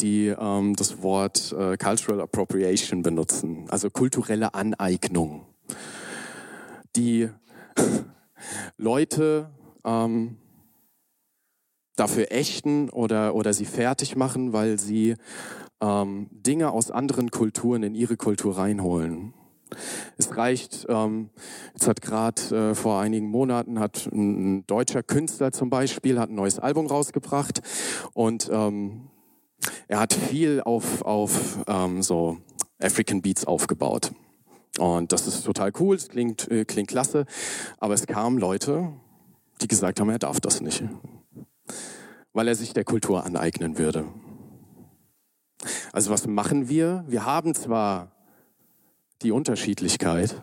[0.00, 5.46] die ähm, das Wort äh, Cultural Appropriation benutzen, also kulturelle Aneignung.
[6.96, 7.28] Die
[8.76, 9.50] Leute
[9.84, 10.36] ähm,
[11.96, 15.16] dafür ächten oder, oder sie fertig machen, weil sie
[15.80, 19.34] ähm, Dinge aus anderen Kulturen in ihre Kultur reinholen.
[20.16, 21.30] Es reicht, ähm,
[21.72, 26.30] jetzt hat gerade äh, vor einigen Monaten hat ein, ein, deutscher Künstler zum Beispiel hat
[26.30, 27.60] ein neues Album rausgebracht
[28.12, 29.10] und ähm,
[29.88, 32.38] er hat viel auf, auf ähm, so
[32.80, 34.12] African Beats aufgebaut.
[34.78, 37.26] Und das ist total cool, es klingt, äh, klingt klasse,
[37.78, 38.92] aber es kamen Leute,
[39.60, 40.84] die gesagt haben, er darf das nicht,
[42.32, 44.06] weil er sich der Kultur aneignen würde.
[45.92, 47.04] Also was machen wir?
[47.08, 48.12] Wir haben zwar
[49.22, 50.42] die Unterschiedlichkeit,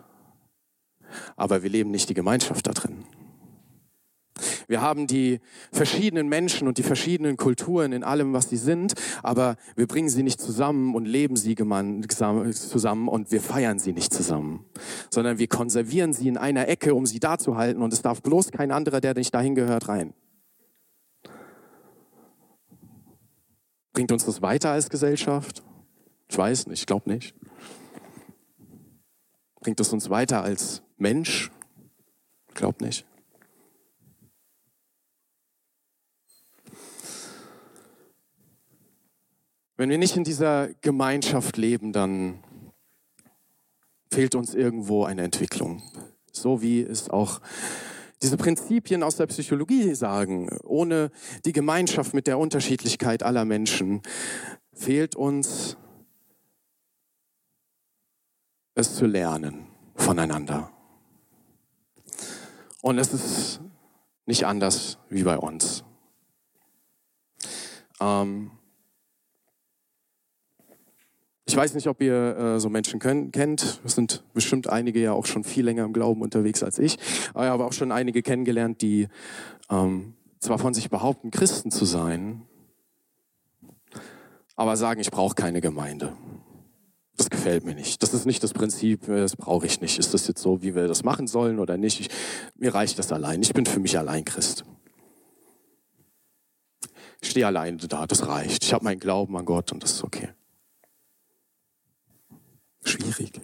[1.36, 3.04] aber wir leben nicht die Gemeinschaft da drin.
[4.68, 5.40] Wir haben die
[5.72, 10.22] verschiedenen Menschen und die verschiedenen Kulturen in allem, was sie sind, aber wir bringen sie
[10.22, 14.66] nicht zusammen und leben sie zusammen und wir feiern sie nicht zusammen,
[15.10, 18.22] sondern wir konservieren sie in einer Ecke, um sie da zu halten und es darf
[18.22, 20.12] bloß kein anderer, der nicht dahin gehört, rein.
[23.94, 25.62] Bringt uns das weiter als Gesellschaft?
[26.28, 27.34] Ich weiß nicht, ich glaube nicht.
[29.60, 31.50] Bringt es uns weiter als Mensch?
[32.48, 33.06] Ich glaube nicht.
[39.78, 42.42] Wenn wir nicht in dieser Gemeinschaft leben, dann
[44.10, 45.84] fehlt uns irgendwo eine Entwicklung.
[46.32, 47.40] So wie es auch
[48.20, 50.50] diese Prinzipien aus der Psychologie sagen.
[50.64, 51.12] Ohne
[51.44, 54.02] die Gemeinschaft mit der Unterschiedlichkeit aller Menschen
[54.72, 55.76] fehlt uns
[58.74, 60.72] es zu lernen voneinander.
[62.82, 63.60] Und es ist
[64.26, 65.84] nicht anders wie bei uns.
[68.00, 68.50] Ähm,
[71.48, 73.80] ich weiß nicht, ob ihr äh, so Menschen können, kennt.
[73.82, 76.98] Es sind bestimmt einige ja auch schon viel länger im Glauben unterwegs als ich.
[77.32, 79.08] Aber ich habe auch schon einige kennengelernt, die
[79.70, 82.42] ähm, zwar von sich behaupten, Christen zu sein,
[84.56, 86.12] aber sagen, ich brauche keine Gemeinde.
[87.16, 88.02] Das gefällt mir nicht.
[88.02, 89.98] Das ist nicht das Prinzip, äh, das brauche ich nicht.
[89.98, 92.00] Ist das jetzt so, wie wir das machen sollen oder nicht?
[92.00, 92.08] Ich,
[92.56, 93.40] mir reicht das allein.
[93.40, 94.66] Ich bin für mich allein Christ.
[97.22, 98.64] Ich stehe alleine da, das reicht.
[98.64, 100.28] Ich habe meinen Glauben an Gott und das ist okay.
[102.88, 103.40] Schwierig.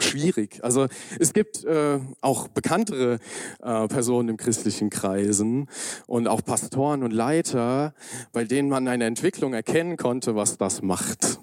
[0.00, 0.60] Schwierig.
[0.62, 0.86] Also
[1.18, 3.18] es gibt äh, auch bekanntere
[3.60, 5.68] äh, Personen im christlichen Kreisen
[6.06, 7.94] und auch Pastoren und Leiter,
[8.32, 11.40] bei denen man eine Entwicklung erkennen konnte, was das macht.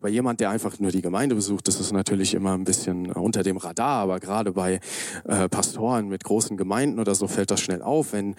[0.00, 3.42] Bei jemand, der einfach nur die Gemeinde besucht, das ist natürlich immer ein bisschen unter
[3.42, 4.78] dem Radar, aber gerade bei
[5.24, 8.36] äh, Pastoren mit großen Gemeinden oder so fällt das schnell auf, wenn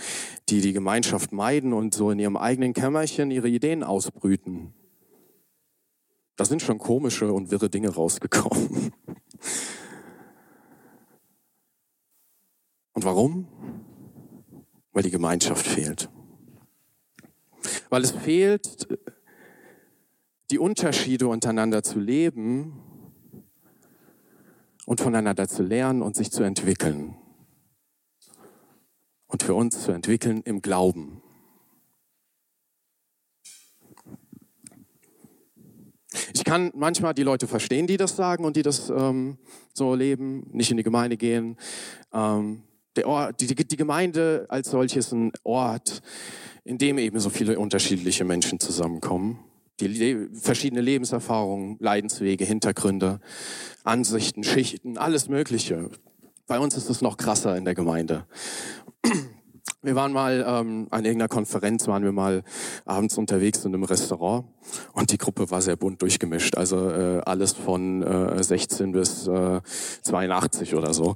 [0.48, 4.74] die die Gemeinschaft meiden und so in ihrem eigenen Kämmerchen ihre Ideen ausbrüten.
[6.36, 8.94] Da sind schon komische und wirre Dinge rausgekommen.
[12.94, 13.48] Und warum?
[14.92, 16.10] Weil die Gemeinschaft fehlt.
[17.90, 18.88] Weil es fehlt,
[20.52, 22.82] die Unterschiede untereinander zu leben
[24.86, 27.18] und voneinander zu lernen und sich zu entwickeln.
[29.28, 31.22] Und für uns zu entwickeln im Glauben.
[36.46, 39.38] Kann manchmal die Leute verstehen, die das sagen und die das ähm,
[39.74, 41.58] so leben, nicht in die Gemeinde gehen.
[42.14, 42.64] Ähm,
[43.04, 46.02] Ort, die, die Gemeinde als solches ist ein Ort,
[46.64, 49.40] in dem eben so viele unterschiedliche Menschen zusammenkommen.
[49.82, 53.20] Die le verschiedene Lebenserfahrungen, Leidenswege, Hintergründe,
[53.84, 55.90] Ansichten, Schichten, alles Mögliche.
[56.48, 58.26] Bei uns ist es noch krasser in der Gemeinde.
[59.86, 62.42] Wir waren mal ähm, an irgendeiner Konferenz, waren wir mal
[62.86, 64.46] abends unterwegs in einem Restaurant
[64.94, 66.58] und die Gruppe war sehr bunt durchgemischt.
[66.58, 69.62] Also äh, alles von äh, 16 bis äh,
[70.02, 71.16] 82 oder so.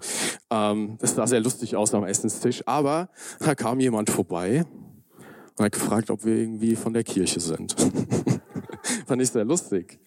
[0.51, 4.65] Ähm, das sah sehr lustig aus am Essenstisch, aber da kam jemand vorbei
[5.57, 7.75] und hat gefragt, ob wir irgendwie von der Kirche sind.
[9.07, 9.99] Fand ich sehr lustig.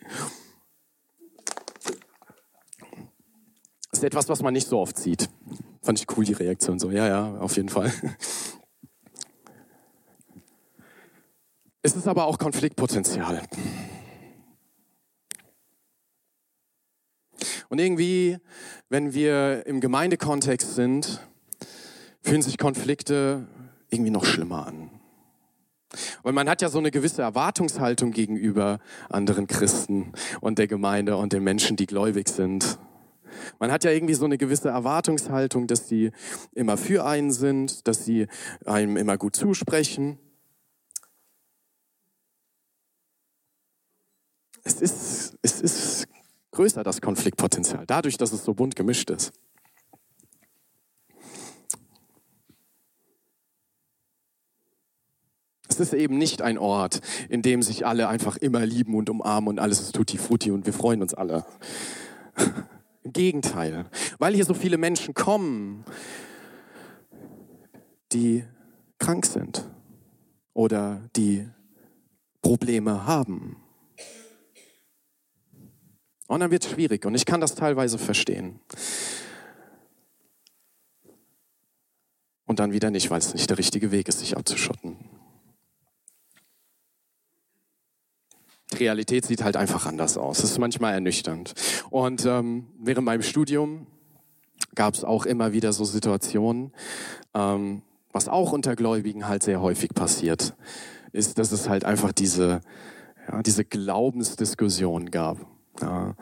[3.90, 5.28] Das ist etwas, was man nicht so oft sieht.
[5.82, 6.90] Fand ich cool, die Reaktion so.
[6.90, 7.92] Ja, ja, auf jeden Fall.
[11.82, 13.42] Es ist aber auch Konfliktpotenzial.
[17.68, 18.38] Und irgendwie,
[18.88, 21.26] wenn wir im Gemeindekontext sind,
[22.20, 23.48] fühlen sich Konflikte
[23.90, 24.90] irgendwie noch schlimmer an.
[26.22, 31.32] Weil man hat ja so eine gewisse Erwartungshaltung gegenüber anderen Christen und der Gemeinde und
[31.32, 32.78] den Menschen, die gläubig sind.
[33.58, 36.12] Man hat ja irgendwie so eine gewisse Erwartungshaltung, dass sie
[36.52, 38.26] immer für einen sind, dass sie
[38.64, 40.18] einem immer gut zusprechen.
[44.64, 46.08] Es ist, es ist
[46.52, 49.32] größer, das Konfliktpotenzial, dadurch, dass es so bunt gemischt ist.
[55.72, 59.48] Es ist eben nicht ein Ort, in dem sich alle einfach immer lieben und umarmen
[59.48, 61.46] und alles ist tutti frutti und wir freuen uns alle.
[63.04, 63.86] Im Gegenteil,
[64.18, 65.84] weil hier so viele Menschen kommen,
[68.12, 68.44] die
[68.98, 69.68] krank sind
[70.54, 71.48] oder die
[72.42, 73.56] Probleme haben.
[76.28, 78.60] Und dann wird es schwierig und ich kann das teilweise verstehen.
[82.46, 85.01] Und dann wieder nicht, weil es nicht der richtige Weg ist, sich abzuschotten.
[88.80, 90.38] Realität sieht halt einfach anders aus.
[90.38, 91.54] Es ist manchmal ernüchternd.
[91.90, 93.86] Und ähm, während meinem Studium
[94.74, 96.72] gab es auch immer wieder so Situationen,
[97.34, 97.82] ähm,
[98.12, 100.54] was auch unter Gläubigen halt sehr häufig passiert,
[101.12, 102.60] ist, dass es halt einfach diese,
[103.28, 105.51] ja, diese Glaubensdiskussion gab.
[105.80, 106.14] Ja,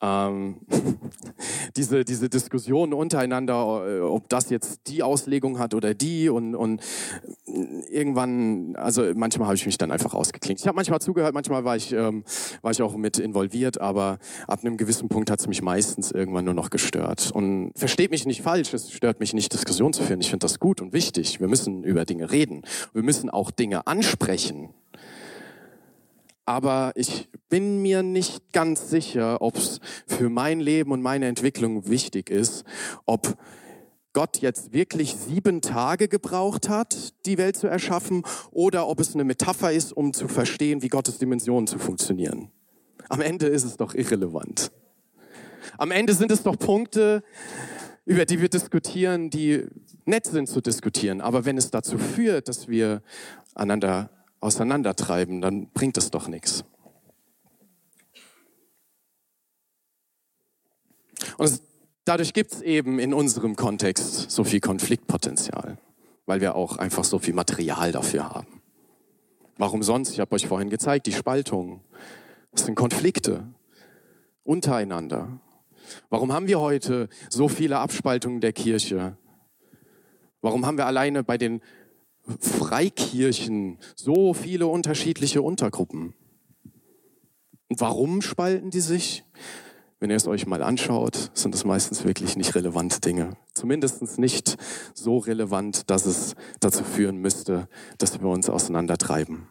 [0.00, 0.56] ähm,
[1.76, 6.80] diese, diese Diskussionen untereinander, äh, ob das jetzt die Auslegung hat oder die und, und
[7.90, 10.60] irgendwann, also manchmal habe ich mich dann einfach ausgeklinkt.
[10.60, 12.24] Ich habe manchmal zugehört, manchmal war ich, ähm,
[12.62, 16.46] war ich auch mit involviert, aber ab einem gewissen Punkt hat es mich meistens irgendwann
[16.46, 17.30] nur noch gestört.
[17.32, 20.20] Und versteht mich nicht falsch, es stört mich nicht, Diskussion zu führen.
[20.20, 21.38] Ich finde das gut und wichtig.
[21.38, 22.62] Wir müssen über Dinge reden.
[22.94, 24.70] Wir müssen auch Dinge ansprechen
[26.46, 31.88] aber ich bin mir nicht ganz sicher, ob es für mein Leben und meine Entwicklung
[31.88, 32.64] wichtig ist,
[33.04, 33.36] ob
[34.12, 39.24] Gott jetzt wirklich sieben Tage gebraucht hat, die Welt zu erschaffen, oder ob es eine
[39.24, 42.50] Metapher ist, um zu verstehen, wie Gottes Dimensionen zu funktionieren.
[43.10, 44.72] Am Ende ist es doch irrelevant.
[45.76, 47.22] Am Ende sind es doch Punkte,
[48.06, 49.66] über die wir diskutieren, die
[50.06, 51.20] nett sind zu diskutieren.
[51.20, 53.02] Aber wenn es dazu führt, dass wir
[53.54, 56.64] einander auseinandertreiben, dann bringt es doch nichts.
[61.38, 61.60] Und
[62.04, 65.78] dadurch gibt es eben in unserem Kontext so viel Konfliktpotenzial,
[66.26, 68.62] weil wir auch einfach so viel Material dafür haben.
[69.58, 70.10] Warum sonst?
[70.10, 71.80] Ich habe euch vorhin gezeigt, die Spaltung.
[72.52, 73.44] Das sind Konflikte
[74.44, 75.40] untereinander.
[76.10, 79.16] Warum haben wir heute so viele Abspaltungen der Kirche?
[80.40, 81.60] Warum haben wir alleine bei den
[82.40, 86.14] Freikirchen so viele unterschiedliche Untergruppen.
[87.68, 89.24] Und warum spalten die sich?
[89.98, 93.36] Wenn ihr es euch mal anschaut, sind es meistens wirklich nicht relevante Dinge.
[93.54, 94.56] Zumindest nicht
[94.94, 99.48] so relevant, dass es dazu führen müsste, dass wir uns auseinandertreiben.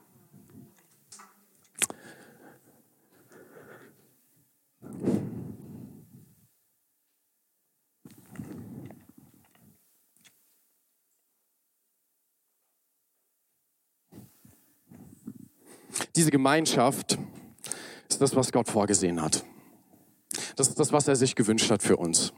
[16.16, 17.18] Diese Gemeinschaft
[18.10, 19.44] ist das, was Gott vorgesehen hat.
[20.56, 22.34] Das ist das, was er sich gewünscht hat für uns.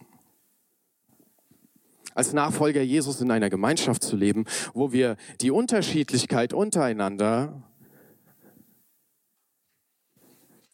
[2.13, 7.63] Als Nachfolger Jesus in einer Gemeinschaft zu leben, wo wir die Unterschiedlichkeit untereinander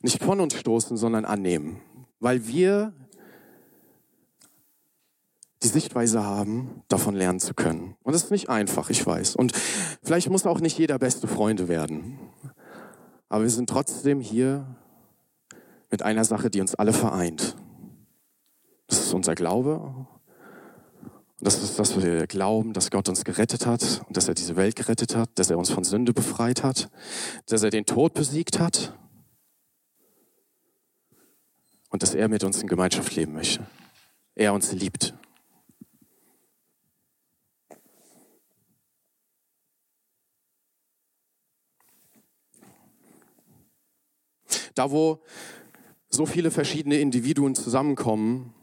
[0.02, 1.82] nicht von uns stoßen, sondern annehmen,
[2.20, 2.94] weil wir
[5.64, 7.96] die Sichtweise haben, davon lernen zu können.
[8.04, 9.36] Und das ist nicht einfach, ich weiß.
[9.36, 9.54] Und
[10.04, 12.20] vielleicht muss auch nicht jeder beste Freunde werden.
[13.34, 14.64] Aber wir sind trotzdem hier
[15.90, 17.56] mit einer Sache, die uns alle vereint.
[18.86, 20.06] Das ist unser Glaube.
[21.40, 24.76] Das ist, dass wir glauben, dass Gott uns gerettet hat und dass er diese Welt
[24.76, 26.92] gerettet hat, dass er uns von Sünde befreit hat,
[27.48, 28.96] dass er den Tod besiegt hat
[31.90, 33.66] und dass er mit uns in Gemeinschaft leben möchte.
[34.36, 35.16] Er uns liebt.
[44.76, 45.20] Da, wo
[46.10, 48.54] so viele verschiedene Individuen zusammenkommen,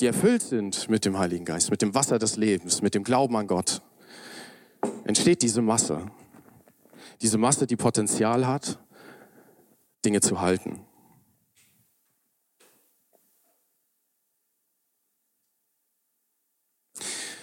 [0.00, 3.36] die erfüllt sind mit dem Heiligen Geist, mit dem Wasser des Lebens, mit dem Glauben
[3.36, 3.82] an Gott,
[5.04, 6.10] entsteht diese Masse.
[7.20, 8.78] Diese Masse, die Potenzial hat,
[10.04, 10.86] Dinge zu halten.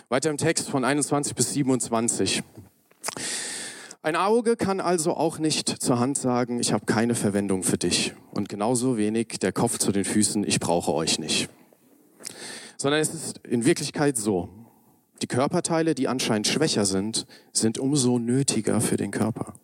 [0.10, 2.42] Weiter im Text von 21 bis 27.
[4.08, 8.14] Ein Auge kann also auch nicht zur Hand sagen, ich habe keine Verwendung für dich.
[8.32, 11.50] Und genauso wenig der Kopf zu den Füßen, ich brauche euch nicht.
[12.78, 14.48] Sondern es ist in Wirklichkeit so,
[15.22, 19.56] die Körperteile, die anscheinend schwächer sind, sind umso nötiger für den Körper.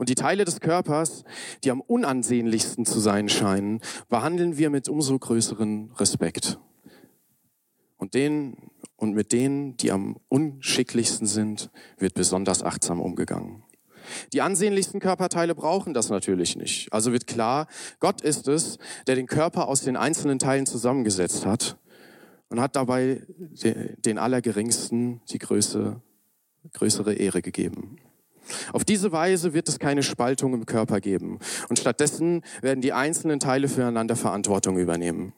[0.00, 1.22] Und die Teile des Körpers,
[1.62, 6.58] die am unansehnlichsten zu sein scheinen, behandeln wir mit umso größeren Respekt.
[7.96, 8.56] Und den
[8.96, 13.62] und mit denen, die am unschicklichsten sind, wird besonders achtsam umgegangen.
[14.32, 16.92] Die ansehnlichsten Körperteile brauchen das natürlich nicht.
[16.92, 17.66] Also wird klar,
[18.00, 21.76] Gott ist es, der den Körper aus den einzelnen Teilen zusammengesetzt hat
[22.48, 26.00] und hat dabei den Allergeringsten die Größe,
[26.72, 27.96] größere Ehre gegeben.
[28.72, 33.40] Auf diese Weise wird es keine Spaltung im Körper geben und stattdessen werden die einzelnen
[33.40, 35.32] Teile füreinander Verantwortung übernehmen.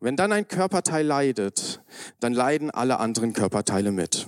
[0.00, 1.82] Wenn dann ein Körperteil leidet,
[2.20, 4.26] dann leiden alle anderen Körperteile mit.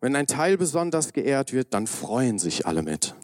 [0.00, 3.14] Wenn ein Teil besonders geehrt wird, dann freuen sich alle mit.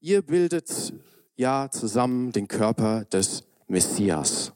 [0.00, 0.92] Ihr bildet
[1.36, 4.52] ja zusammen den Körper des Messias.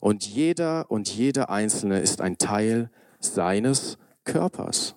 [0.00, 4.94] Und jeder und jede Einzelne ist ein Teil seines Körpers.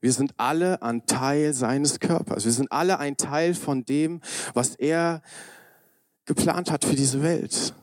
[0.00, 2.44] Wir sind alle ein Teil seines Körpers.
[2.44, 4.20] Wir sind alle ein Teil von dem,
[4.54, 5.22] was er
[6.24, 7.74] geplant hat für diese Welt.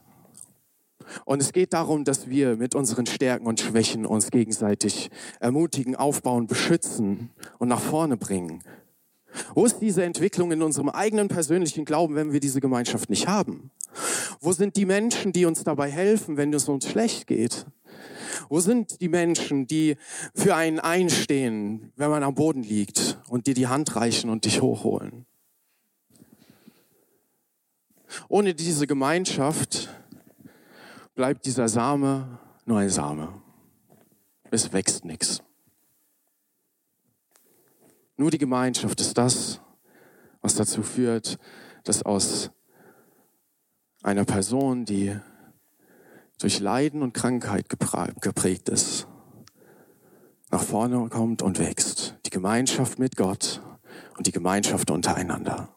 [1.26, 6.48] Und es geht darum, dass wir mit unseren Stärken und Schwächen uns gegenseitig ermutigen, aufbauen,
[6.48, 8.64] beschützen und nach vorne bringen.
[9.54, 13.72] Wo ist diese Entwicklung in unserem eigenen persönlichen Glauben, wenn wir diese Gemeinschaft nicht haben?
[14.40, 17.66] Wo sind die Menschen, die uns dabei helfen, wenn es uns schlecht geht?
[18.50, 19.98] Wo sind die Menschen, die
[20.34, 24.62] für einen einstehen, wenn man am Boden liegt und dir die Hand reichen und dich
[24.62, 25.26] hochholen?
[28.28, 29.90] Ohne diese Gemeinschaft
[31.16, 33.42] bleibt dieser Same nur ein Same.
[34.52, 35.42] Es wächst nichts.
[38.18, 39.62] Nur die Gemeinschaft ist das,
[40.42, 41.40] was dazu führt,
[41.84, 42.52] dass aus
[44.04, 45.18] einer Person, die
[46.40, 49.08] durch Leiden und Krankheit geprägt ist,
[50.52, 52.16] nach vorne kommt und wächst.
[52.26, 53.62] Die Gemeinschaft mit Gott
[54.18, 55.75] und die Gemeinschaft untereinander.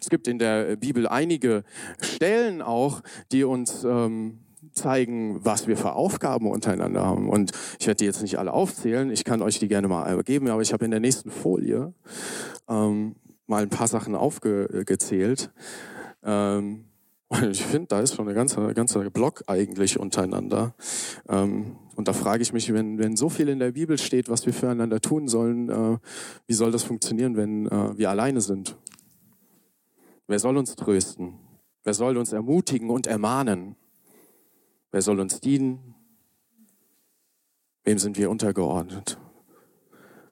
[0.00, 1.62] Es gibt in der Bibel einige
[2.00, 4.38] Stellen auch, die uns ähm,
[4.72, 7.28] zeigen, was wir für Aufgaben untereinander haben.
[7.28, 10.48] Und ich werde die jetzt nicht alle aufzählen, ich kann euch die gerne mal geben,
[10.48, 11.92] aber ich habe in der nächsten Folie
[12.68, 15.50] ähm, mal ein paar Sachen aufgezählt.
[16.22, 16.84] Ähm,
[17.50, 20.74] ich finde, da ist schon ein ganzer, ganzer Block eigentlich untereinander.
[21.28, 24.46] Ähm, und da frage ich mich, wenn, wenn so viel in der Bibel steht, was
[24.46, 25.98] wir füreinander tun sollen, äh,
[26.46, 28.76] wie soll das funktionieren, wenn äh, wir alleine sind?
[30.30, 31.40] Wer soll uns trösten?
[31.82, 33.74] Wer soll uns ermutigen und ermahnen?
[34.92, 35.96] Wer soll uns dienen?
[37.82, 39.18] Wem sind wir untergeordnet?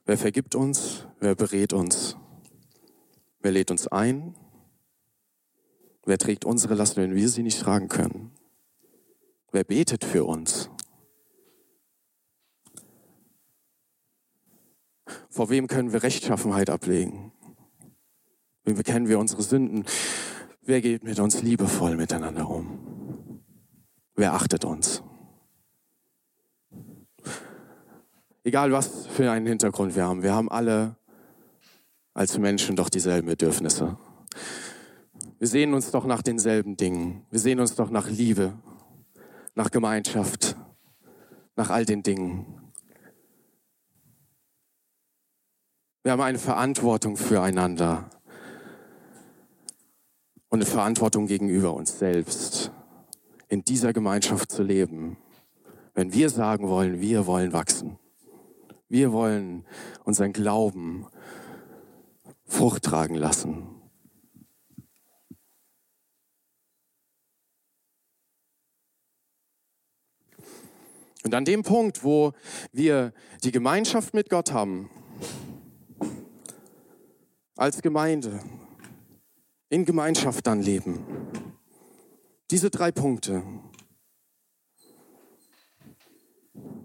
[0.05, 1.05] Wer vergibt uns?
[1.18, 2.16] Wer berät uns?
[3.40, 4.36] Wer lädt uns ein?
[6.05, 8.30] Wer trägt unsere Last, wenn wir sie nicht tragen können?
[9.51, 10.70] Wer betet für uns?
[15.28, 17.32] Vor wem können wir Rechtschaffenheit ablegen?
[18.68, 19.86] Wie bekennen wir unsere Sünden?
[20.60, 23.40] Wer geht mit uns liebevoll miteinander um?
[24.14, 25.02] Wer achtet uns?
[28.44, 30.96] Egal was für einen Hintergrund wir haben, wir haben alle
[32.12, 33.96] als Menschen doch dieselben Bedürfnisse.
[35.38, 37.24] Wir sehen uns doch nach denselben Dingen.
[37.30, 38.52] Wir sehen uns doch nach Liebe,
[39.54, 40.56] nach Gemeinschaft,
[41.56, 42.44] nach all den Dingen.
[46.02, 48.10] Wir haben eine Verantwortung füreinander
[50.49, 52.70] und eine Verantwortung gegenüber uns selbst,
[53.49, 55.16] in dieser Gemeinschaft zu leben.
[55.94, 57.99] Wenn wir sagen wollen, wir wollen wachsen,
[58.88, 59.64] wir wollen
[60.05, 61.07] unseren Glauben
[62.46, 63.68] Frucht tragen lassen.
[71.24, 72.32] Und an dem Punkt, wo
[72.72, 73.12] wir
[73.44, 74.88] die Gemeinschaft mit Gott haben,
[77.55, 78.40] als Gemeinde,
[79.68, 81.04] in Gemeinschaft dann leben.
[82.50, 83.42] Diese drei Punkte.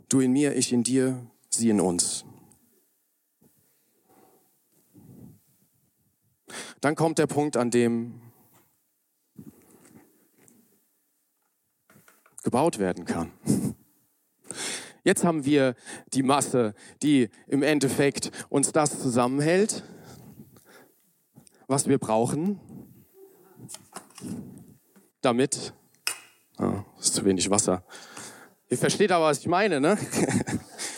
[0.10, 2.26] Du in mir, ich in dir, sie in uns.
[6.84, 8.20] dann kommt der Punkt, an dem
[12.44, 13.32] gebaut werden kann.
[15.06, 15.76] Jetzt haben wir
[16.14, 19.84] die Masse, die im Endeffekt uns das zusammenhält,
[21.68, 22.60] was wir brauchen,
[25.22, 25.74] damit,
[26.58, 27.84] ah, ist zu wenig Wasser.
[28.70, 29.98] Ihr versteht aber, was ich meine, ne?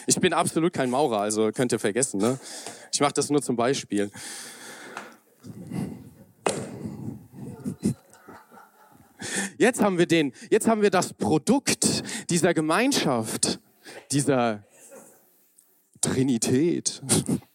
[0.08, 2.40] Ich bin absolut kein Maurer, also könnt ihr vergessen, ne?
[2.94, 4.12] Ich mache das nur zum Beispiel.
[9.58, 13.60] Jetzt haben wir den, jetzt haben wir das Produkt dieser Gemeinschaft,
[14.12, 14.64] dieser
[16.02, 17.02] Trinität,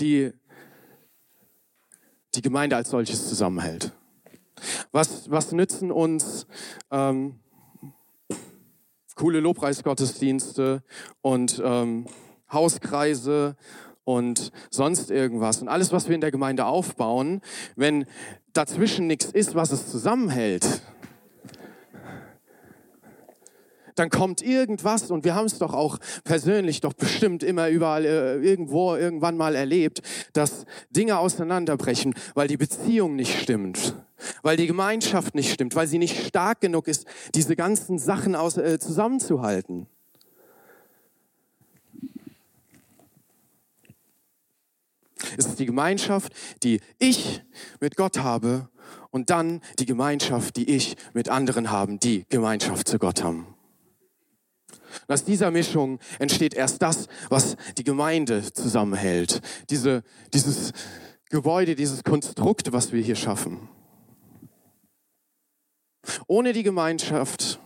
[0.00, 0.32] die
[2.34, 3.92] die Gemeinde als solches zusammenhält.
[4.92, 6.46] Was, was nützen uns
[6.90, 7.38] ähm,
[9.14, 10.82] coole Lobpreisgottesdienste
[11.20, 12.06] und ähm,
[12.50, 13.56] Hauskreise
[14.04, 17.40] und sonst irgendwas und alles, was wir in der Gemeinde aufbauen,
[17.76, 18.06] wenn
[18.52, 20.82] dazwischen nichts ist, was es zusammenhält,
[23.94, 28.36] dann kommt irgendwas und wir haben es doch auch persönlich doch bestimmt immer überall äh,
[28.36, 33.94] irgendwo irgendwann mal erlebt, dass Dinge auseinanderbrechen, weil die Beziehung nicht stimmt,
[34.42, 38.56] weil die Gemeinschaft nicht stimmt, weil sie nicht stark genug ist, diese ganzen Sachen aus,
[38.56, 39.86] äh, zusammenzuhalten.
[45.36, 46.32] Es ist die Gemeinschaft,
[46.62, 47.42] die ich
[47.80, 48.68] mit Gott habe
[49.10, 53.53] und dann die Gemeinschaft, die ich mit anderen habe, die Gemeinschaft zu Gott haben.
[55.06, 59.40] Und aus dieser Mischung entsteht erst das, was die Gemeinde zusammenhält.
[59.70, 60.72] Diese, dieses
[61.30, 63.68] Gebäude, dieses Konstrukt, was wir hier schaffen.
[66.26, 67.58] Ohne die Gemeinschaft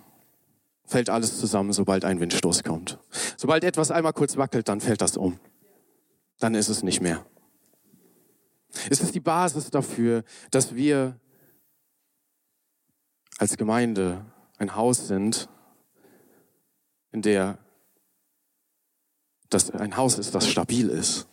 [0.85, 2.99] fällt alles zusammen, sobald ein Windstoß kommt.
[3.37, 5.39] Sobald etwas einmal kurz wackelt, dann fällt das um.
[6.39, 7.27] Dann ist es nicht mehr.
[8.91, 11.19] Es ist die Basis dafür, dass wir
[13.39, 14.25] als Gemeinde
[14.59, 15.49] ein Haus sind,
[17.13, 17.59] in der
[19.51, 21.27] das ein Haus ist, das stabil ist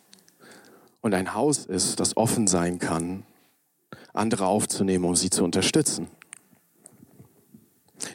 [1.00, 3.24] und ein Haus ist, das offen sein kann,
[4.12, 6.08] andere aufzunehmen, um sie zu unterstützen.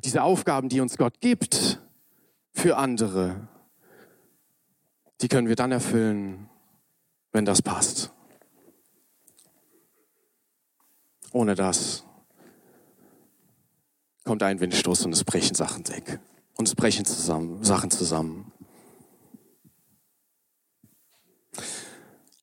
[0.03, 1.80] Diese Aufgaben, die uns Gott gibt
[2.53, 3.47] für andere,
[5.22, 6.49] die können wir dann erfüllen,
[7.32, 8.12] wenn das passt.
[11.32, 12.03] Ohne das
[14.24, 16.20] kommt ein Windstoß und es brechen Sachen weg.
[16.62, 18.51] Und es brechen zusammen, Sachen zusammen.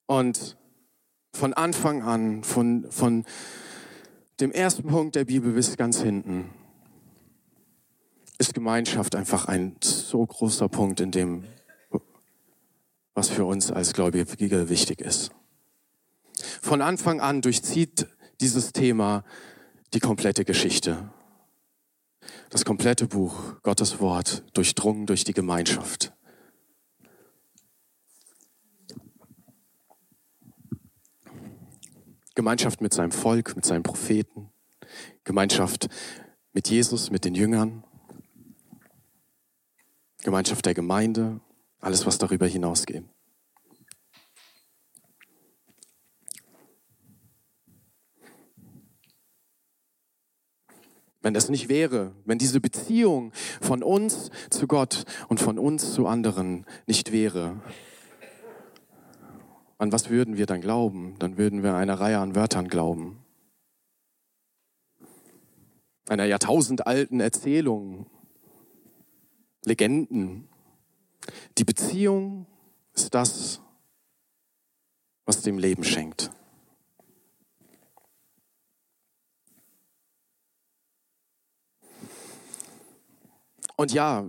[0.07, 0.57] Und
[1.33, 3.25] von Anfang an, von, von
[4.41, 6.51] dem ersten Punkt der Bibel bis ganz hinten,
[8.39, 11.45] ist Gemeinschaft einfach ein so großer Punkt in dem,
[13.15, 15.31] was für uns als Gläubige wichtig ist.
[16.61, 18.09] Von Anfang an durchzieht
[18.41, 19.23] dieses Thema
[19.95, 21.09] die komplette Geschichte.
[22.51, 26.13] Das komplette Buch, Gottes Wort, durchdrungen durch die Gemeinschaft.
[32.35, 34.51] Gemeinschaft mit seinem Volk, mit seinen Propheten,
[35.25, 35.89] Gemeinschaft
[36.53, 37.85] mit Jesus, mit den Jüngern,
[40.23, 41.41] Gemeinschaft der Gemeinde,
[41.81, 43.05] alles, was darüber hinausgeht.
[51.29, 56.07] Wenn das nicht wäre, wenn diese Beziehung von uns zu Gott und von uns zu
[56.07, 57.61] anderen nicht wäre,
[59.77, 61.17] an was würden wir dann glauben?
[61.19, 63.19] Dann würden wir einer Reihe an Wörtern glauben.
[66.09, 68.07] Einer jahrtausendalten Erzählung,
[69.67, 70.49] Legenden.
[71.59, 72.47] Die Beziehung
[72.95, 73.61] ist das,
[75.27, 76.31] was dem Leben schenkt.
[83.79, 84.25] Und ja,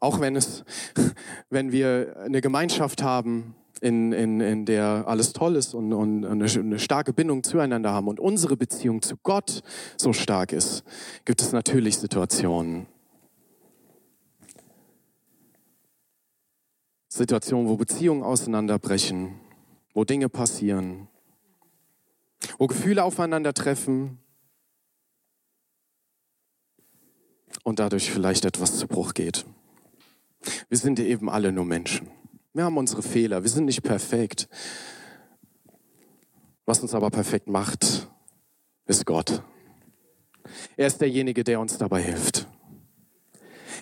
[0.00, 0.64] auch wenn es,
[1.50, 6.46] wenn wir eine Gemeinschaft haben, in, in, in der alles toll ist und, und eine,
[6.46, 9.62] eine starke Bindung zueinander haben und unsere Beziehung zu Gott
[9.96, 10.82] so stark ist,
[11.26, 12.86] gibt es natürlich Situationen,
[17.08, 19.38] Situationen, wo Beziehungen auseinanderbrechen,
[19.94, 21.08] wo Dinge passieren,
[22.58, 24.18] wo Gefühle aufeinandertreffen,
[27.68, 29.44] und dadurch vielleicht etwas zu Bruch geht.
[30.68, 32.08] Wir sind eben alle nur Menschen.
[32.54, 34.48] Wir haben unsere Fehler, wir sind nicht perfekt.
[36.64, 38.08] Was uns aber perfekt macht,
[38.86, 39.42] ist Gott.
[40.76, 42.46] Er ist derjenige, der uns dabei hilft.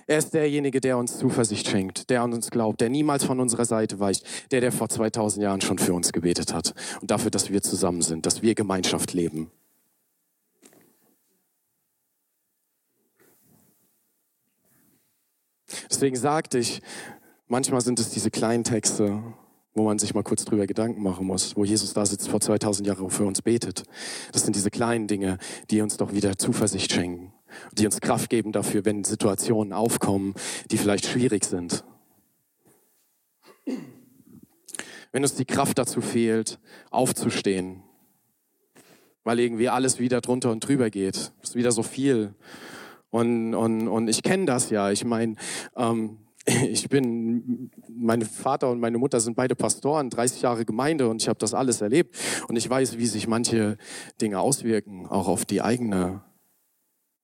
[0.08, 3.64] Er ist derjenige, der uns Zuversicht schenkt, der an uns glaubt, der niemals von unserer
[3.64, 7.50] Seite weicht, der, der vor 2000 Jahren schon für uns gebetet hat und dafür, dass
[7.50, 9.50] wir zusammen sind, dass wir Gemeinschaft leben.
[15.90, 16.82] Deswegen sagte ich,
[17.48, 19.22] manchmal sind es diese kleinen Texte,
[19.74, 22.86] wo man sich mal kurz drüber Gedanken machen muss, wo Jesus da sitzt, vor 2000
[22.86, 23.84] Jahren für uns betet.
[24.32, 25.38] Das sind diese kleinen Dinge,
[25.70, 27.32] die uns doch wieder Zuversicht schenken,
[27.72, 30.34] die uns Kraft geben dafür, wenn Situationen aufkommen,
[30.70, 31.84] die vielleicht schwierig sind.
[35.12, 36.58] Wenn uns die Kraft dazu fehlt,
[36.90, 37.82] aufzustehen,
[39.24, 42.34] weil irgendwie alles wieder drunter und drüber geht, ist wieder so viel.
[43.16, 44.90] Und, und, und ich kenne das ja.
[44.90, 45.36] Ich meine,
[45.74, 51.22] ähm, ich bin, mein Vater und meine Mutter sind beide Pastoren, 30 Jahre Gemeinde und
[51.22, 52.14] ich habe das alles erlebt
[52.48, 53.78] und ich weiß, wie sich manche
[54.20, 56.22] Dinge auswirken, auch auf die eigene,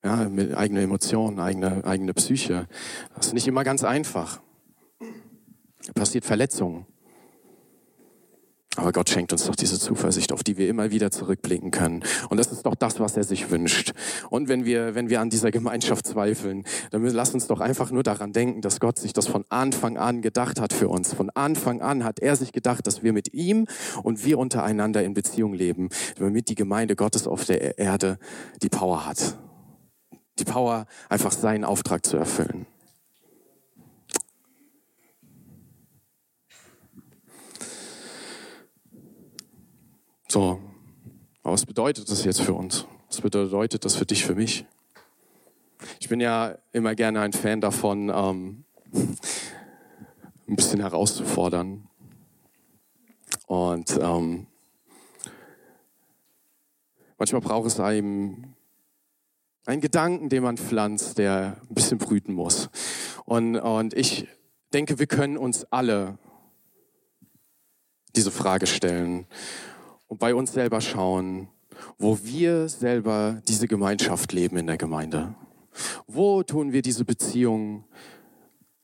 [0.02, 2.68] ja, eigene Emotionen, eigene, eigene Psyche.
[3.14, 4.40] Das ist nicht immer ganz einfach.
[4.98, 6.86] Da passiert Verletzungen.
[8.76, 12.02] Aber Gott schenkt uns doch diese Zuversicht, auf die wir immer wieder zurückblicken können.
[12.30, 13.92] Und das ist doch das, was er sich wünscht.
[14.30, 18.02] Und wenn wir, wenn wir an dieser Gemeinschaft zweifeln, dann lass uns doch einfach nur
[18.02, 21.12] daran denken, dass Gott sich das von Anfang an gedacht hat für uns.
[21.12, 23.66] Von Anfang an hat er sich gedacht, dass wir mit ihm
[24.02, 28.18] und wir untereinander in Beziehung leben, damit die Gemeinde Gottes auf der Erde
[28.62, 29.36] die Power hat.
[30.38, 32.66] Die Power, einfach seinen Auftrag zu erfüllen.
[40.32, 40.58] So,
[41.42, 42.86] aber was bedeutet das jetzt für uns?
[43.06, 44.64] Was bedeutet das für dich, für mich?
[46.00, 48.64] Ich bin ja immer gerne ein Fan davon, ähm,
[50.48, 51.86] ein bisschen herauszufordern.
[53.46, 54.46] Und ähm,
[57.18, 58.54] manchmal braucht es einem
[59.66, 62.70] einen Gedanken, den man pflanzt, der ein bisschen brüten muss.
[63.26, 64.28] Und, und ich
[64.72, 66.16] denke, wir können uns alle
[68.16, 69.26] diese Frage stellen
[70.12, 71.48] und bei uns selber schauen,
[71.96, 75.34] wo wir selber diese Gemeinschaft leben in der Gemeinde.
[76.06, 77.84] Wo tun wir diese Beziehungen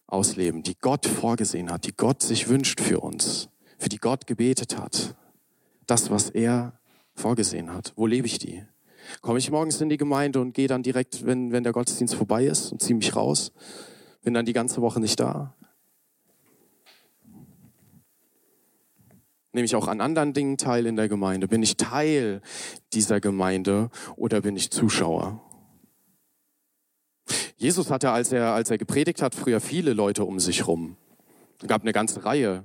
[0.07, 4.79] ausleben, die Gott vorgesehen hat, die Gott sich wünscht für uns, für die Gott gebetet
[4.79, 5.17] hat.
[5.87, 6.81] Das, was er
[7.15, 7.93] vorgesehen hat.
[7.95, 8.65] Wo lebe ich die?
[9.21, 12.47] Komme ich morgens in die Gemeinde und gehe dann direkt, wenn, wenn der Gottesdienst vorbei
[12.47, 13.53] ist und ziehe mich raus?
[14.23, 15.58] Bin dann die ganze Woche nicht da?
[19.53, 21.49] Nehme ich auch an anderen Dingen teil in der Gemeinde?
[21.49, 22.43] Bin ich Teil
[22.93, 25.41] dieser Gemeinde oder bin ich Zuschauer?
[27.57, 30.97] Jesus hatte, als er, als er gepredigt hat, früher viele Leute um sich rum.
[31.61, 32.65] Es gab eine ganze Reihe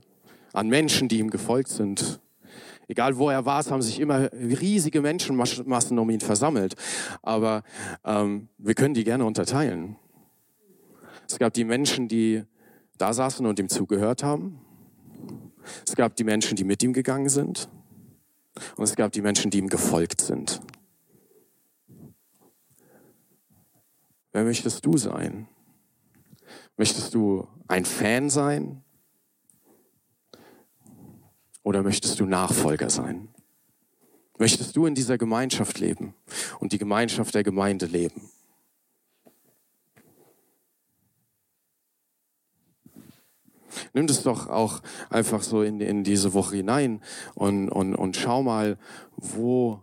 [0.51, 2.19] an Menschen, die ihm gefolgt sind.
[2.87, 6.75] Egal wo er war, es haben sich immer riesige Menschenmassen um ihn versammelt.
[7.21, 7.63] Aber
[8.03, 9.95] ähm, wir können die gerne unterteilen.
[11.27, 12.43] Es gab die Menschen, die
[12.97, 14.62] da saßen und ihm zugehört haben.
[15.87, 17.69] Es gab die Menschen, die mit ihm gegangen sind.
[18.75, 20.61] Und es gab die Menschen, die ihm gefolgt sind.
[24.31, 25.47] Wer möchtest du sein?
[26.75, 28.83] Möchtest du ein Fan sein?
[31.61, 33.29] Oder möchtest du Nachfolger sein?
[34.37, 36.15] Möchtest du in dieser Gemeinschaft leben
[36.59, 38.29] und die Gemeinschaft der Gemeinde leben?
[43.93, 47.01] Nimm das doch auch einfach so in, in diese Woche hinein
[47.35, 48.77] und, und, und schau mal,
[49.15, 49.81] wo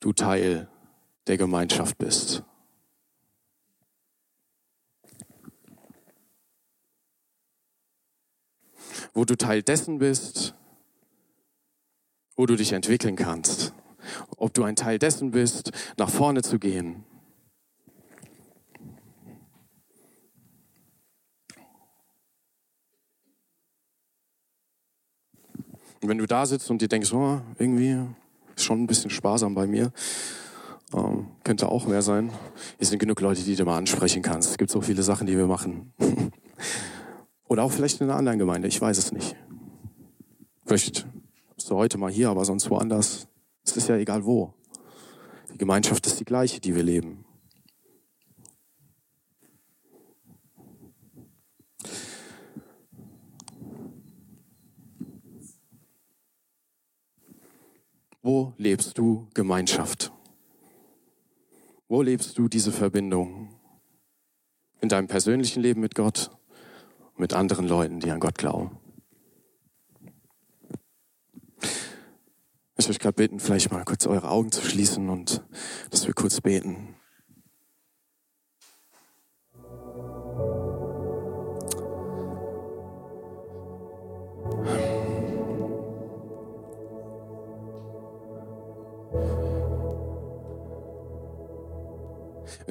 [0.00, 0.68] du Teil
[1.26, 2.44] der Gemeinschaft bist.
[9.12, 10.54] Wo du Teil dessen bist,
[12.36, 13.72] wo du dich entwickeln kannst.
[14.36, 17.04] Ob du ein Teil dessen bist, nach vorne zu gehen
[26.02, 27.98] Und wenn du da sitzt und dir denkst, oh, irgendwie
[28.54, 29.92] ist schon ein bisschen sparsam bei mir,
[30.94, 32.30] ähm, könnte auch mehr sein.
[32.78, 34.50] Hier sind genug Leute, die du mal ansprechen kannst.
[34.50, 35.92] Es gibt so viele Sachen, die wir machen.
[37.48, 39.36] Oder auch vielleicht in einer anderen Gemeinde, ich weiß es nicht.
[40.64, 41.06] Vielleicht
[41.54, 43.28] bist du heute mal hier, aber sonst woanders.
[43.64, 44.54] Es ist ja egal wo.
[45.52, 47.25] Die Gemeinschaft ist die gleiche, die wir leben.
[58.26, 60.10] Wo lebst du Gemeinschaft?
[61.86, 63.54] Wo lebst du diese Verbindung?
[64.80, 66.32] In deinem persönlichen Leben mit Gott,
[67.16, 68.80] mit anderen Leuten, die an Gott glauben.
[71.60, 71.68] Ich
[72.76, 75.44] möchte euch gerade bitten, vielleicht mal kurz eure Augen zu schließen und
[75.90, 76.96] dass wir kurz beten.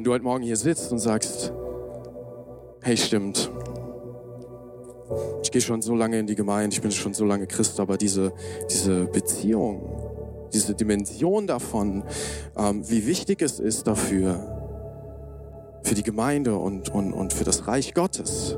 [0.06, 1.52] Du heute Morgen hier sitzt und sagst,
[2.84, 3.50] hey, stimmt,
[5.42, 7.98] ich gehe schon so lange in die Gemeinde, ich bin schon so lange Christ, aber
[7.98, 8.32] diese,
[8.70, 9.82] diese Beziehung,
[10.54, 12.04] diese Dimension davon,
[12.56, 14.52] ähm, wie wichtig es ist dafür,
[15.82, 18.58] für die Gemeinde und, und, und für das Reich Gottes.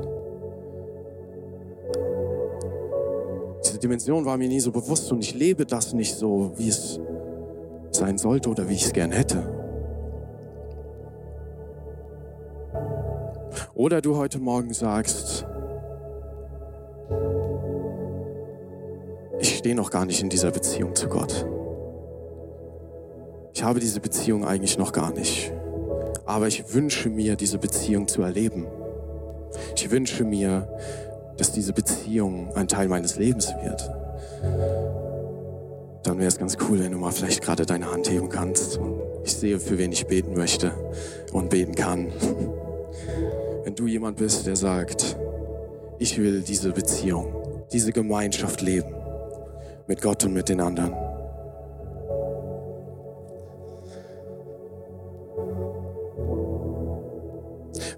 [3.64, 7.00] Diese Dimension war mir nie so bewusst und ich lebe das nicht so, wie es
[7.90, 9.67] sein sollte oder wie ich es gern hätte.
[13.78, 15.46] Oder du heute Morgen sagst,
[19.38, 21.46] ich stehe noch gar nicht in dieser Beziehung zu Gott.
[23.54, 25.52] Ich habe diese Beziehung eigentlich noch gar nicht.
[26.26, 28.66] Aber ich wünsche mir, diese Beziehung zu erleben.
[29.76, 30.66] Ich wünsche mir,
[31.36, 33.88] dass diese Beziehung ein Teil meines Lebens wird.
[36.02, 38.76] Dann wäre es ganz cool, wenn du mal vielleicht gerade deine Hand heben kannst.
[38.76, 40.72] Und ich sehe, für wen ich beten möchte
[41.32, 42.10] und beten kann.
[43.78, 45.16] Du jemand bist, der sagt,
[46.00, 48.92] ich will diese Beziehung, diese Gemeinschaft leben
[49.86, 50.92] mit Gott und mit den anderen.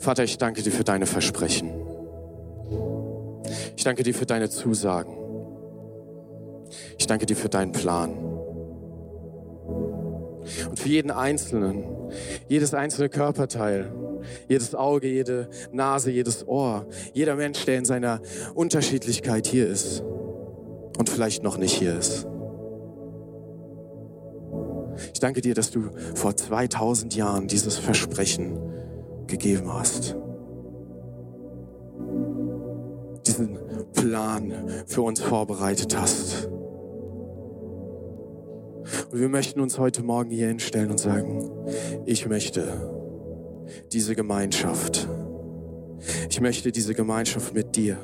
[0.01, 1.73] Vater, ich danke dir für deine Versprechen.
[3.75, 5.17] Ich danke dir für deine Zusagen.
[6.99, 8.19] Ich danke dir für deinen Plan.
[10.69, 11.85] Und für jeden Einzelnen,
[12.49, 14.10] jedes einzelne Körperteil,
[14.49, 18.21] jedes Auge, jede Nase, jedes Ohr, jeder Mensch, der in seiner
[18.55, 20.03] Unterschiedlichkeit hier ist
[20.99, 22.27] und vielleicht noch nicht hier ist.
[25.15, 28.59] Ich danke dir, dass du vor 2000 Jahren dieses Versprechen
[29.27, 30.17] gegeben hast.
[33.27, 33.59] Diesen
[33.93, 34.53] Plan
[34.87, 36.49] für uns vorbereitet hast.
[39.11, 41.51] Und wir möchten uns heute Morgen hier hinstellen und sagen,
[42.07, 43.00] ich möchte
[43.93, 45.09] diese Gemeinschaft.
[46.29, 47.99] Ich möchte diese Gemeinschaft mit dir.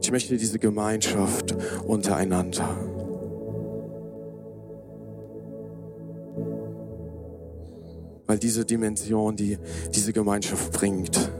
[0.00, 1.54] Ich möchte diese Gemeinschaft
[1.86, 2.66] untereinander.
[8.26, 9.58] Weil diese Dimension, die
[9.94, 11.30] diese Gemeinschaft bringt,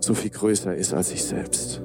[0.00, 1.80] so viel größer ist als ich selbst.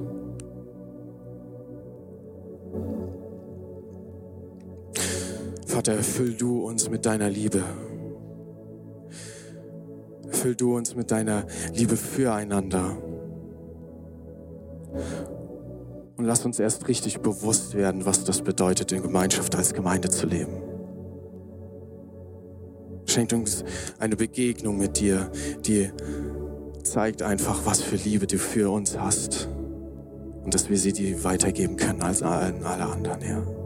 [5.72, 7.64] Vater, erfüll du uns mit deiner Liebe.
[10.26, 12.94] Erfüll du uns mit deiner Liebe füreinander.
[16.18, 20.26] Und lass uns erst richtig bewusst werden, was das bedeutet, in Gemeinschaft als Gemeinde zu
[20.26, 20.52] leben.
[23.06, 23.64] Schenkt uns
[23.98, 25.32] eine Begegnung mit dir,
[25.64, 25.90] die
[26.82, 29.48] zeigt einfach, was für Liebe du für uns hast.
[30.44, 33.61] Und dass wir sie dir weitergeben können als allen alle anderen, Herr.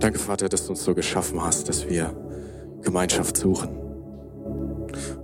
[0.00, 2.16] Danke, Vater, dass du uns so geschaffen hast, dass wir
[2.80, 3.68] Gemeinschaft suchen.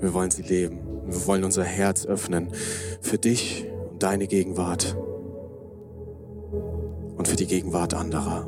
[0.00, 0.80] Wir wollen sie leben.
[1.06, 2.50] Wir wollen unser Herz öffnen
[3.00, 4.94] für dich und deine Gegenwart
[7.16, 8.46] und für die Gegenwart anderer.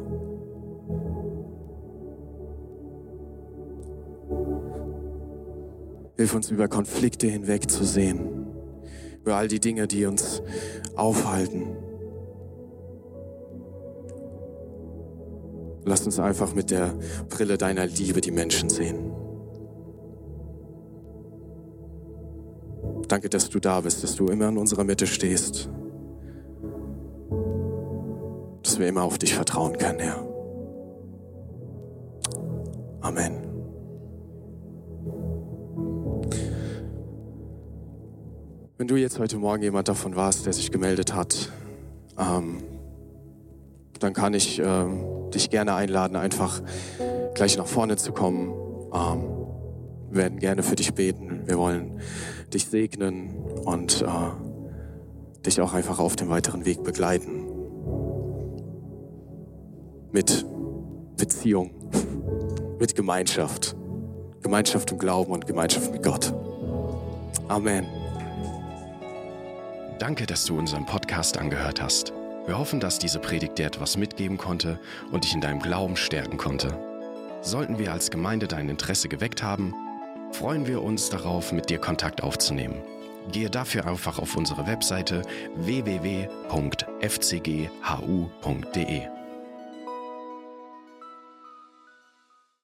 [6.19, 8.49] Hilf uns über Konflikte hinweg zu sehen,
[9.23, 10.43] über all die Dinge, die uns
[10.95, 11.78] aufhalten.
[15.89, 16.93] Lass uns einfach mit der
[17.31, 19.11] Brille deiner Liebe die Menschen sehen.
[23.09, 25.71] Danke, dass du da bist, dass du immer in unserer Mitte stehst.
[28.63, 30.29] Dass wir immer auf dich vertrauen können, Herr.
[33.01, 33.39] Amen.
[38.77, 41.51] Wenn du jetzt heute Morgen jemand davon warst, der sich gemeldet hat,
[42.19, 42.63] ähm,
[44.01, 46.63] dann kann ich ähm, dich gerne einladen, einfach
[47.35, 48.53] gleich nach vorne zu kommen.
[48.93, 49.39] Ähm,
[50.11, 51.43] wir werden gerne für dich beten.
[51.47, 52.01] Wir wollen
[52.53, 57.47] dich segnen und äh, dich auch einfach auf dem weiteren Weg begleiten.
[60.11, 60.47] Mit
[61.17, 61.71] Beziehung,
[62.79, 63.77] mit Gemeinschaft.
[64.43, 66.33] Gemeinschaft im Glauben und Gemeinschaft mit Gott.
[67.49, 67.87] Amen.
[69.99, 72.13] Danke, dass du unseren Podcast angehört hast.
[72.49, 74.81] Wir hoffen, dass diese Predigt dir etwas mitgeben konnte
[75.13, 76.79] und dich in deinem Glauben stärken konnte.
[77.43, 79.75] Sollten wir als Gemeinde dein Interesse geweckt haben,
[80.33, 82.81] freuen wir uns darauf, mit dir Kontakt aufzunehmen.
[83.33, 85.21] Gehe dafür einfach auf unsere Webseite
[85.57, 86.29] www.fcghu.de.